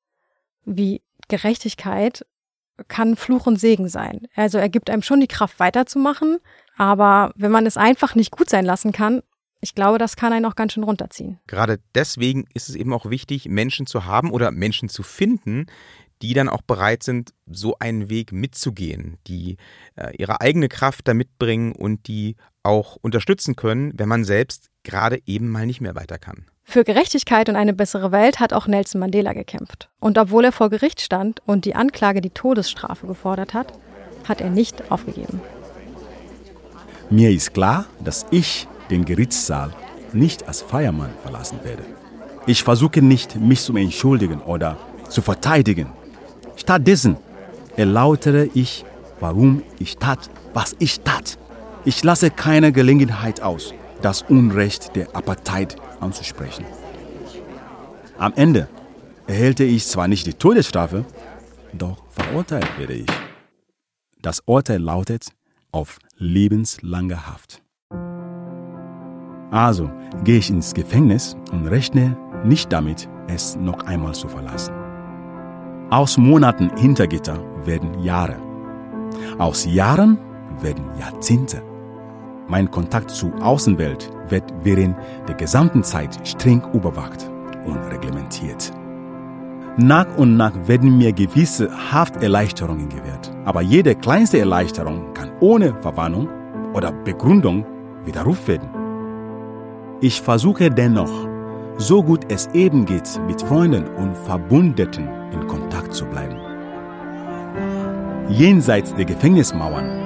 wie 0.65 1.01
Gerechtigkeit 1.27 2.25
kann 2.87 3.15
Fluch 3.15 3.45
und 3.47 3.59
Segen 3.59 3.89
sein. 3.89 4.27
Also 4.35 4.57
er 4.57 4.69
gibt 4.69 4.89
einem 4.89 5.01
schon 5.01 5.19
die 5.19 5.27
Kraft 5.27 5.59
weiterzumachen, 5.59 6.39
aber 6.77 7.33
wenn 7.35 7.51
man 7.51 7.65
es 7.65 7.77
einfach 7.77 8.15
nicht 8.15 8.31
gut 8.31 8.49
sein 8.49 8.65
lassen 8.65 8.91
kann, 8.91 9.21
ich 9.61 9.75
glaube, 9.75 9.97
das 9.97 10.15
kann 10.15 10.31
einen 10.31 10.45
auch 10.45 10.55
ganz 10.55 10.73
schön 10.73 10.83
runterziehen. 10.83 11.39
Gerade 11.47 11.79
deswegen 11.93 12.45
ist 12.53 12.69
es 12.69 12.75
eben 12.75 12.93
auch 12.93 13.09
wichtig, 13.09 13.49
Menschen 13.49 13.85
zu 13.85 14.05
haben 14.05 14.31
oder 14.31 14.51
Menschen 14.51 14.87
zu 14.87 15.03
finden, 15.03 15.65
die 16.21 16.33
dann 16.33 16.49
auch 16.49 16.61
bereit 16.61 17.03
sind, 17.03 17.33
so 17.45 17.77
einen 17.79 18.09
Weg 18.09 18.31
mitzugehen, 18.31 19.17
die 19.27 19.57
äh, 19.95 20.15
ihre 20.17 20.41
eigene 20.41 20.69
Kraft 20.69 21.07
da 21.07 21.13
mitbringen 21.13 21.73
und 21.73 22.07
die 22.07 22.35
auch 22.63 22.97
unterstützen 23.01 23.55
können, 23.55 23.93
wenn 23.95 24.09
man 24.09 24.25
selbst 24.25 24.69
gerade 24.83 25.19
eben 25.25 25.49
mal 25.49 25.65
nicht 25.65 25.81
mehr 25.81 25.95
weiter 25.95 26.17
kann. 26.17 26.45
Für 26.69 26.83
Gerechtigkeit 26.83 27.49
und 27.49 27.55
eine 27.55 27.73
bessere 27.73 28.11
Welt 28.11 28.39
hat 28.39 28.53
auch 28.53 28.67
Nelson 28.67 28.99
Mandela 28.99 29.33
gekämpft. 29.33 29.89
Und 29.99 30.19
obwohl 30.19 30.45
er 30.45 30.51
vor 30.51 30.69
Gericht 30.69 31.01
stand 31.01 31.41
und 31.47 31.65
die 31.65 31.73
Anklage 31.73 32.21
die 32.21 32.29
Todesstrafe 32.29 33.07
gefordert 33.07 33.55
hat, 33.55 33.73
hat 34.27 34.39
er 34.39 34.51
nicht 34.51 34.91
aufgegeben. 34.91 35.41
Mir 37.09 37.31
ist 37.31 37.55
klar, 37.55 37.85
dass 38.03 38.27
ich 38.29 38.67
den 38.91 39.03
Gerichtssaal 39.03 39.73
nicht 40.13 40.47
als 40.47 40.61
Feiermann 40.61 41.09
verlassen 41.23 41.57
werde. 41.63 41.81
Ich 42.45 42.63
versuche 42.63 43.01
nicht, 43.01 43.35
mich 43.37 43.61
zu 43.61 43.75
entschuldigen 43.75 44.39
oder 44.39 44.77
zu 45.09 45.23
verteidigen. 45.23 45.87
Stattdessen 46.55 47.17
erläutere 47.77 48.47
ich, 48.53 48.85
warum 49.19 49.63
ich 49.79 49.97
tat, 49.97 50.29
was 50.53 50.75
ich 50.77 50.99
tat. 50.99 51.39
Ich 51.83 52.03
lasse 52.03 52.29
keine 52.29 52.71
Gelegenheit 52.71 53.41
aus, 53.41 53.73
das 54.03 54.21
Unrecht 54.21 54.95
der 54.95 55.15
Apartheid 55.15 55.75
anzusprechen. 56.01 56.65
Am 58.17 58.33
Ende 58.35 58.67
erhälte 59.27 59.63
ich 59.63 59.87
zwar 59.87 60.07
nicht 60.07 60.25
die 60.25 60.33
Todesstrafe, 60.33 61.05
doch 61.73 62.03
verurteilt 62.09 62.77
werde 62.77 62.93
ich. 62.93 63.07
Das 64.21 64.41
Urteil 64.45 64.81
lautet 64.81 65.27
auf 65.71 65.99
lebenslange 66.17 67.27
Haft. 67.27 67.61
Also 69.51 69.89
gehe 70.23 70.37
ich 70.37 70.49
ins 70.49 70.73
Gefängnis 70.73 71.35
und 71.51 71.67
rechne 71.67 72.17
nicht 72.43 72.71
damit, 72.71 73.09
es 73.27 73.55
noch 73.55 73.83
einmal 73.83 74.13
zu 74.13 74.27
verlassen. 74.27 74.73
Aus 75.89 76.17
Monaten 76.17 76.75
hinter 76.77 77.07
Gitter 77.07 77.43
werden 77.65 78.03
Jahre. 78.03 78.37
Aus 79.37 79.65
Jahren 79.65 80.19
werden 80.61 80.85
Jahrzehnte. 80.99 81.68
Mein 82.49 82.71
Kontakt 82.71 83.11
zur 83.11 83.31
Außenwelt 83.43 84.09
wird 84.29 84.43
während 84.63 84.97
der 85.27 85.35
gesamten 85.35 85.83
Zeit 85.83 86.27
streng 86.27 86.63
überwacht 86.73 87.29
und 87.63 87.77
reglementiert. 87.91 88.73
Nach 89.77 90.17
und 90.17 90.35
nach 90.35 90.53
werden 90.65 90.97
mir 90.97 91.13
gewisse 91.13 91.69
Hafterleichterungen 91.91 92.89
gewährt, 92.89 93.31
aber 93.45 93.61
jede 93.61 93.93
kleinste 93.93 94.39
Erleichterung 94.39 95.13
kann 95.13 95.31
ohne 95.39 95.75
Verwarnung 95.81 96.27
oder 96.73 96.91
Begründung 96.91 97.65
widerrufen 98.03 98.47
werden. 98.47 98.69
Ich 100.01 100.19
versuche 100.19 100.71
dennoch, 100.71 101.27
so 101.77 102.01
gut 102.01 102.31
es 102.31 102.47
eben 102.53 102.83
geht, 102.85 103.21
mit 103.27 103.43
Freunden 103.43 103.87
und 103.95 104.17
Verbündeten 104.17 105.07
in 105.31 105.45
Kontakt 105.45 105.93
zu 105.93 106.05
bleiben. 106.05 106.37
Jenseits 108.27 108.95
der 108.95 109.05
Gefängnismauern 109.05 109.99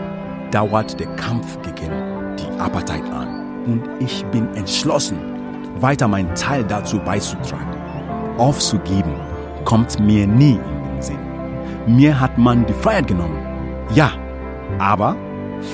dauert 0.52 1.00
der 1.00 1.08
Kampf 1.16 1.60
gegen 1.64 1.73
Apartheid 2.64 3.04
an. 3.12 3.66
Und 3.66 3.84
ich 4.00 4.26
bin 4.26 4.48
entschlossen, 4.56 5.18
weiter 5.80 6.08
meinen 6.08 6.34
Teil 6.36 6.64
dazu 6.64 7.00
beizutragen. 7.00 7.76
Aufzugeben 8.38 9.14
kommt 9.66 10.00
mir 10.00 10.28
nie 10.28 10.54
in 10.54 10.84
den 10.84 11.02
Sinn. 11.02 11.20
Mir 11.88 12.20
hat 12.20 12.38
man 12.38 12.66
die 12.66 12.74
Freiheit 12.74 13.08
genommen. 13.08 13.38
Ja, 13.94 14.12
aber 14.80 15.16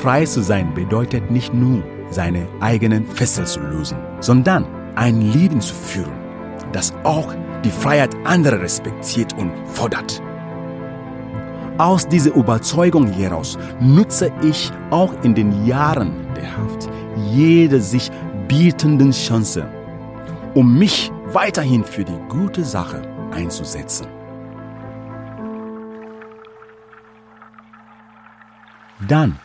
frei 0.02 0.26
zu 0.26 0.42
sein 0.42 0.74
bedeutet 0.74 1.32
nicht 1.32 1.54
nur, 1.54 1.84
seine 2.12 2.48
eigenen 2.60 3.06
Fesseln 3.06 3.46
zu 3.46 3.60
lösen, 3.60 3.98
sondern 4.20 4.66
ein 4.96 5.22
Leben 5.22 5.62
zu 5.62 5.76
führen, 5.76 6.12
das 6.72 6.94
auch 7.04 7.34
die 7.64 7.72
Freiheit 7.72 8.16
anderer 8.24 8.62
respektiert 8.62 9.34
und 9.38 9.52
fordert. 9.66 10.22
Aus 11.80 12.06
dieser 12.06 12.36
Überzeugung 12.36 13.08
heraus 13.08 13.58
nutze 13.80 14.34
ich 14.42 14.70
auch 14.90 15.14
in 15.24 15.34
den 15.34 15.66
Jahren 15.66 16.12
der 16.36 16.58
Haft 16.58 16.90
jede 17.32 17.80
sich 17.80 18.12
bietenden 18.50 19.12
Chance, 19.12 19.66
um 20.56 20.78
mich 20.78 21.10
weiterhin 21.28 21.86
für 21.86 22.04
die 22.04 22.20
gute 22.28 22.66
Sache 22.66 23.02
einzusetzen. 23.32 24.08
Dann, 29.08 29.40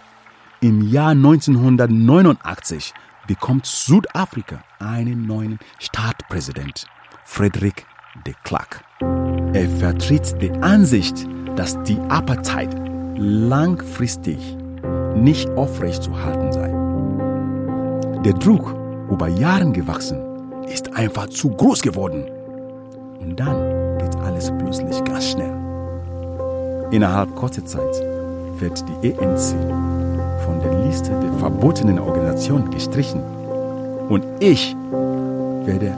im 0.60 0.82
Jahr 0.88 1.10
1989, 1.10 2.94
bekommt 3.28 3.64
Südafrika 3.64 4.58
einen 4.80 5.24
neuen 5.24 5.60
Staatspräsident, 5.78 6.88
Frederick 7.24 7.86
de 8.26 8.34
Klerk. 8.42 8.82
Er 9.52 9.68
vertritt 9.78 10.42
die 10.42 10.50
Ansicht, 10.50 11.28
dass 11.56 11.80
die 11.84 11.98
Apartheid 12.08 12.70
langfristig 13.16 14.56
nicht 15.14 15.48
aufrechtzuerhalten 15.50 16.52
sei. 16.52 16.68
Der 18.24 18.32
Druck, 18.34 18.74
über 19.10 19.28
Jahre 19.28 19.70
gewachsen, 19.70 20.18
ist 20.72 20.96
einfach 20.96 21.28
zu 21.28 21.50
groß 21.50 21.82
geworden. 21.82 22.24
Und 23.20 23.38
dann 23.38 23.98
geht 23.98 24.16
alles 24.16 24.50
plötzlich 24.58 25.04
ganz 25.04 25.30
schnell. 25.30 25.52
Innerhalb 26.90 27.34
kurzer 27.34 27.64
Zeit 27.64 28.02
wird 28.58 28.84
die 29.02 29.14
ANC 29.14 29.54
von 30.44 30.60
der 30.62 30.84
Liste 30.86 31.10
der 31.10 31.32
verbotenen 31.38 31.98
Organisationen 31.98 32.70
gestrichen. 32.70 33.22
Und 34.08 34.24
ich 34.40 34.74
werde 35.64 35.92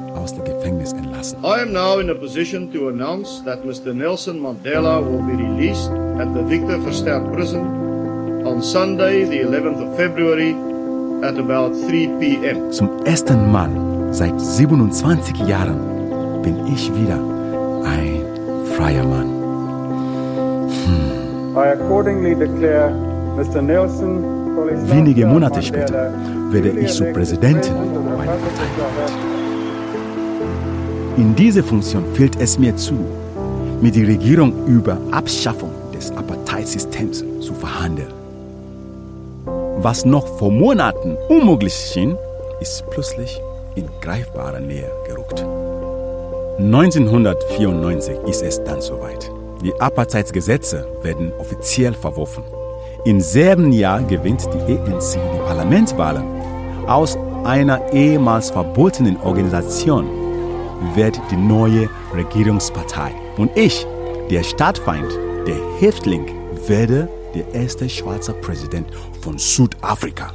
Gefängnis 0.66 0.92
entlassen. 0.92 1.38
I 1.44 1.62
am 1.62 1.72
now 1.72 2.00
in 2.00 2.10
a 2.10 2.14
position 2.14 2.70
to 2.72 2.88
announce 2.88 3.42
that 3.44 3.64
Mr. 3.64 3.94
Nelson 3.94 4.40
Mandela 4.40 5.00
will 5.00 5.22
be 5.22 5.36
released 5.36 5.90
at 6.18 6.32
the 6.34 6.42
Victor 6.42 6.78
Verster 6.78 7.20
prison 7.32 8.44
on 8.46 8.62
Sunday, 8.62 9.24
the 9.24 9.40
11th 9.40 9.80
of 9.82 9.96
February 9.96 10.54
at 11.22 11.38
about 11.38 11.72
3 11.88 12.18
p.m. 12.18 12.72
Zum 12.72 12.88
ersten 13.06 13.50
Mal 13.52 13.70
seit 14.12 14.40
27 14.40 15.46
Jahren 15.46 16.42
bin 16.42 16.66
ich 16.66 16.92
wieder 16.94 17.18
ein 17.84 18.24
freier 18.76 19.04
Mann. 19.04 19.28
Hm. 20.84 21.56
I 21.56 21.72
accordingly 21.72 22.34
declare 22.34 22.90
Mr. 23.36 23.62
Nelson 23.62 24.34
Wenige 24.88 25.26
Monate 25.26 25.62
später 25.62 26.12
werde 26.50 26.70
ich 26.70 26.92
zu 26.92 27.04
Präsidenten 27.12 27.74
meiner 28.16 28.32
Partei. 28.32 29.35
In 31.16 31.34
dieser 31.34 31.64
Funktion 31.64 32.04
fehlt 32.12 32.36
es 32.40 32.58
mir 32.58 32.76
zu, 32.76 32.94
mit 33.80 33.96
der 33.96 34.06
Regierung 34.06 34.52
über 34.66 34.98
Abschaffung 35.12 35.70
des 35.94 36.10
Apartheidsystems 36.10 37.24
zu 37.40 37.54
verhandeln. 37.54 38.12
Was 39.78 40.04
noch 40.04 40.26
vor 40.26 40.50
Monaten 40.50 41.16
unmöglich 41.30 41.72
schien, 41.72 42.18
ist 42.60 42.84
plötzlich 42.90 43.40
in 43.76 43.88
greifbarer 44.02 44.60
Nähe 44.60 44.90
gerückt. 45.06 45.42
1994 46.58 48.18
ist 48.28 48.42
es 48.42 48.62
dann 48.64 48.82
soweit. 48.82 49.30
Die 49.64 49.72
Apartheidsgesetze 49.80 50.86
werden 51.02 51.32
offiziell 51.38 51.94
verworfen. 51.94 52.44
Im 53.06 53.22
selben 53.22 53.72
Jahr 53.72 54.02
gewinnt 54.02 54.46
die 54.52 54.74
ANC 54.74 55.14
die 55.14 55.46
Parlamentswahlen. 55.46 56.24
Aus 56.86 57.16
einer 57.44 57.90
ehemals 57.94 58.50
verbotenen 58.50 59.16
Organisation 59.22 60.25
wird 60.94 61.20
die 61.30 61.36
neue 61.36 61.88
Regierungspartei. 62.14 63.12
Und 63.36 63.50
ich, 63.56 63.86
der 64.30 64.42
Stadtfeind, 64.42 65.10
der 65.46 65.58
Häftling, 65.78 66.26
werde 66.66 67.08
der 67.34 67.54
erste 67.54 67.88
schwarze 67.88 68.32
Präsident 68.32 68.88
von 69.20 69.38
Südafrika. 69.38 70.32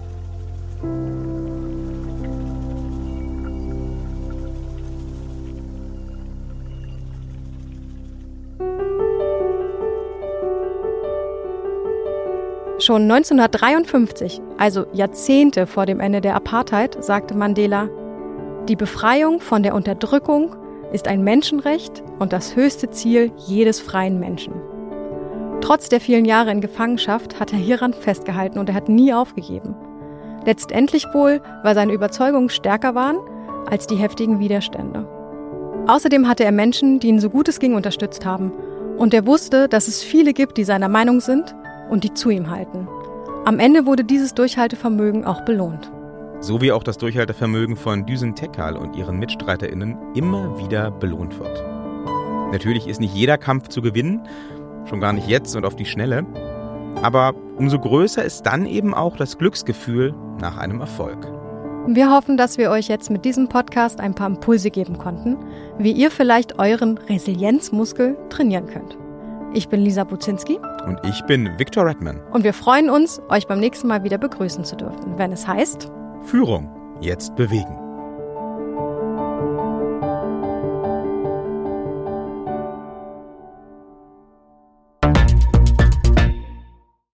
Schon 12.82 13.04
1953, 13.04 14.42
also 14.58 14.88
Jahrzehnte 14.92 15.68
vor 15.68 15.86
dem 15.86 16.00
Ende 16.00 16.20
der 16.20 16.36
Apartheid, 16.36 17.04
sagte 17.04 17.36
Mandela, 17.36 17.90
die 18.68 18.76
Befreiung 18.76 19.40
von 19.40 19.64
der 19.64 19.74
Unterdrückung 19.74 20.56
ist 20.94 21.08
ein 21.08 21.24
Menschenrecht 21.24 22.04
und 22.20 22.32
das 22.32 22.56
höchste 22.56 22.90
Ziel 22.90 23.32
jedes 23.38 23.80
freien 23.80 24.20
Menschen. 24.20 24.54
Trotz 25.62 25.90
der 25.90 26.00
vielen 26.00 26.26
Jahre 26.26 26.52
in 26.52 26.62
Gefangenschaft 26.62 27.40
hat 27.40 27.54
er 27.54 27.60
hieran 27.60 27.94
festgehalten 27.94 28.60
und 28.60 28.70
er 28.70 28.76
hat 28.76 28.90
nie 28.90 29.14
aufgegeben. 29.14 29.76
Letztendlich 30.46 31.06
wohl, 31.14 31.42
weil 31.64 31.76
seine 31.76 31.94
Überzeugungen 31.94 32.50
stärker 32.50 32.96
waren 32.96 33.18
als 33.70 33.88
die 33.88 33.96
heftigen 33.96 34.40
Widerstände. 34.40 35.08
Außerdem 35.88 36.28
hatte 36.28 36.44
er 36.44 36.52
Menschen, 36.52 37.00
die 37.00 37.08
ihn 37.08 37.20
so 37.20 37.30
gut 37.30 37.48
es 37.48 37.60
ging 37.60 37.76
unterstützt 37.76 38.26
haben. 38.26 38.52
Und 38.98 39.14
er 39.14 39.26
wusste, 39.26 39.68
dass 39.68 39.88
es 39.88 40.04
viele 40.04 40.34
gibt, 40.34 40.58
die 40.58 40.64
seiner 40.64 40.90
Meinung 40.90 41.20
sind 41.20 41.56
und 41.90 42.04
die 42.04 42.14
zu 42.14 42.30
ihm 42.30 42.50
halten. 42.50 42.88
Am 43.46 43.60
Ende 43.60 43.86
wurde 43.86 44.04
dieses 44.04 44.36
Durchhaltevermögen 44.36 45.26
auch 45.26 45.42
belohnt. 45.46 45.92
So 46.42 46.60
wie 46.60 46.72
auch 46.72 46.82
das 46.82 46.98
Durchhaltevermögen 46.98 47.76
von 47.76 48.08
Düsen 48.08 48.34
Tekal 48.34 48.76
und 48.76 48.96
ihren 48.96 49.20
MitstreiterInnen 49.20 49.96
immer 50.16 50.58
wieder 50.58 50.90
belohnt 50.90 51.38
wird. 51.40 51.64
Natürlich 52.52 52.88
ist 52.88 53.00
nicht 53.00 53.14
jeder 53.14 53.38
Kampf 53.38 53.68
zu 53.68 53.84
gewinnen, 53.84 54.28
schon 54.86 55.00
gar 55.00 55.14
nicht 55.14 55.28
jetzt 55.28 55.56
und 55.56 55.66
auf 55.66 55.76
die 55.76 55.86
Schnelle. 55.86 56.26
Aber 57.04 57.36
umso 57.58 57.78
größer 57.78 58.24
ist 58.24 58.42
dann 58.48 58.66
eben 58.66 58.96
auch 58.96 59.18
das 59.18 59.38
Glücksgefühl 59.38 60.16
nach 60.40 60.58
einem 60.58 60.82
Erfolg. 60.82 61.32
Wir 61.86 62.10
hoffen, 62.10 62.38
dass 62.38 62.58
wir 62.58 62.72
euch 62.72 62.88
jetzt 62.88 63.12
mit 63.12 63.24
diesem 63.24 63.48
Podcast 63.48 64.00
ein 64.00 64.16
paar 64.16 64.28
Impulse 64.28 64.72
geben 64.72 64.98
konnten, 64.98 65.38
wie 65.78 65.92
ihr 65.92 66.10
vielleicht 66.10 66.58
euren 66.58 66.98
Resilienzmuskel 66.98 68.18
trainieren 68.30 68.66
könnt. 68.66 68.98
Ich 69.54 69.70
bin 69.70 69.82
Lisa 69.82 70.06
Buzinski. 70.06 70.60
Und 70.88 71.00
ich 71.08 71.22
bin 71.26 71.48
Victor 71.60 71.86
Redman. 71.86 72.20
Und 72.32 72.44
wir 72.44 72.54
freuen 72.54 72.90
uns, 72.90 73.22
euch 73.30 73.46
beim 73.46 73.60
nächsten 73.60 73.88
Mal 73.88 74.04
wieder 74.04 74.18
begrüßen 74.18 74.66
zu 74.66 74.76
dürfen, 74.76 75.18
wenn 75.18 75.32
es 75.32 75.48
heißt 75.48 75.92
Führung. 76.24 76.70
Jetzt 77.02 77.36
bewegen. 77.36 77.81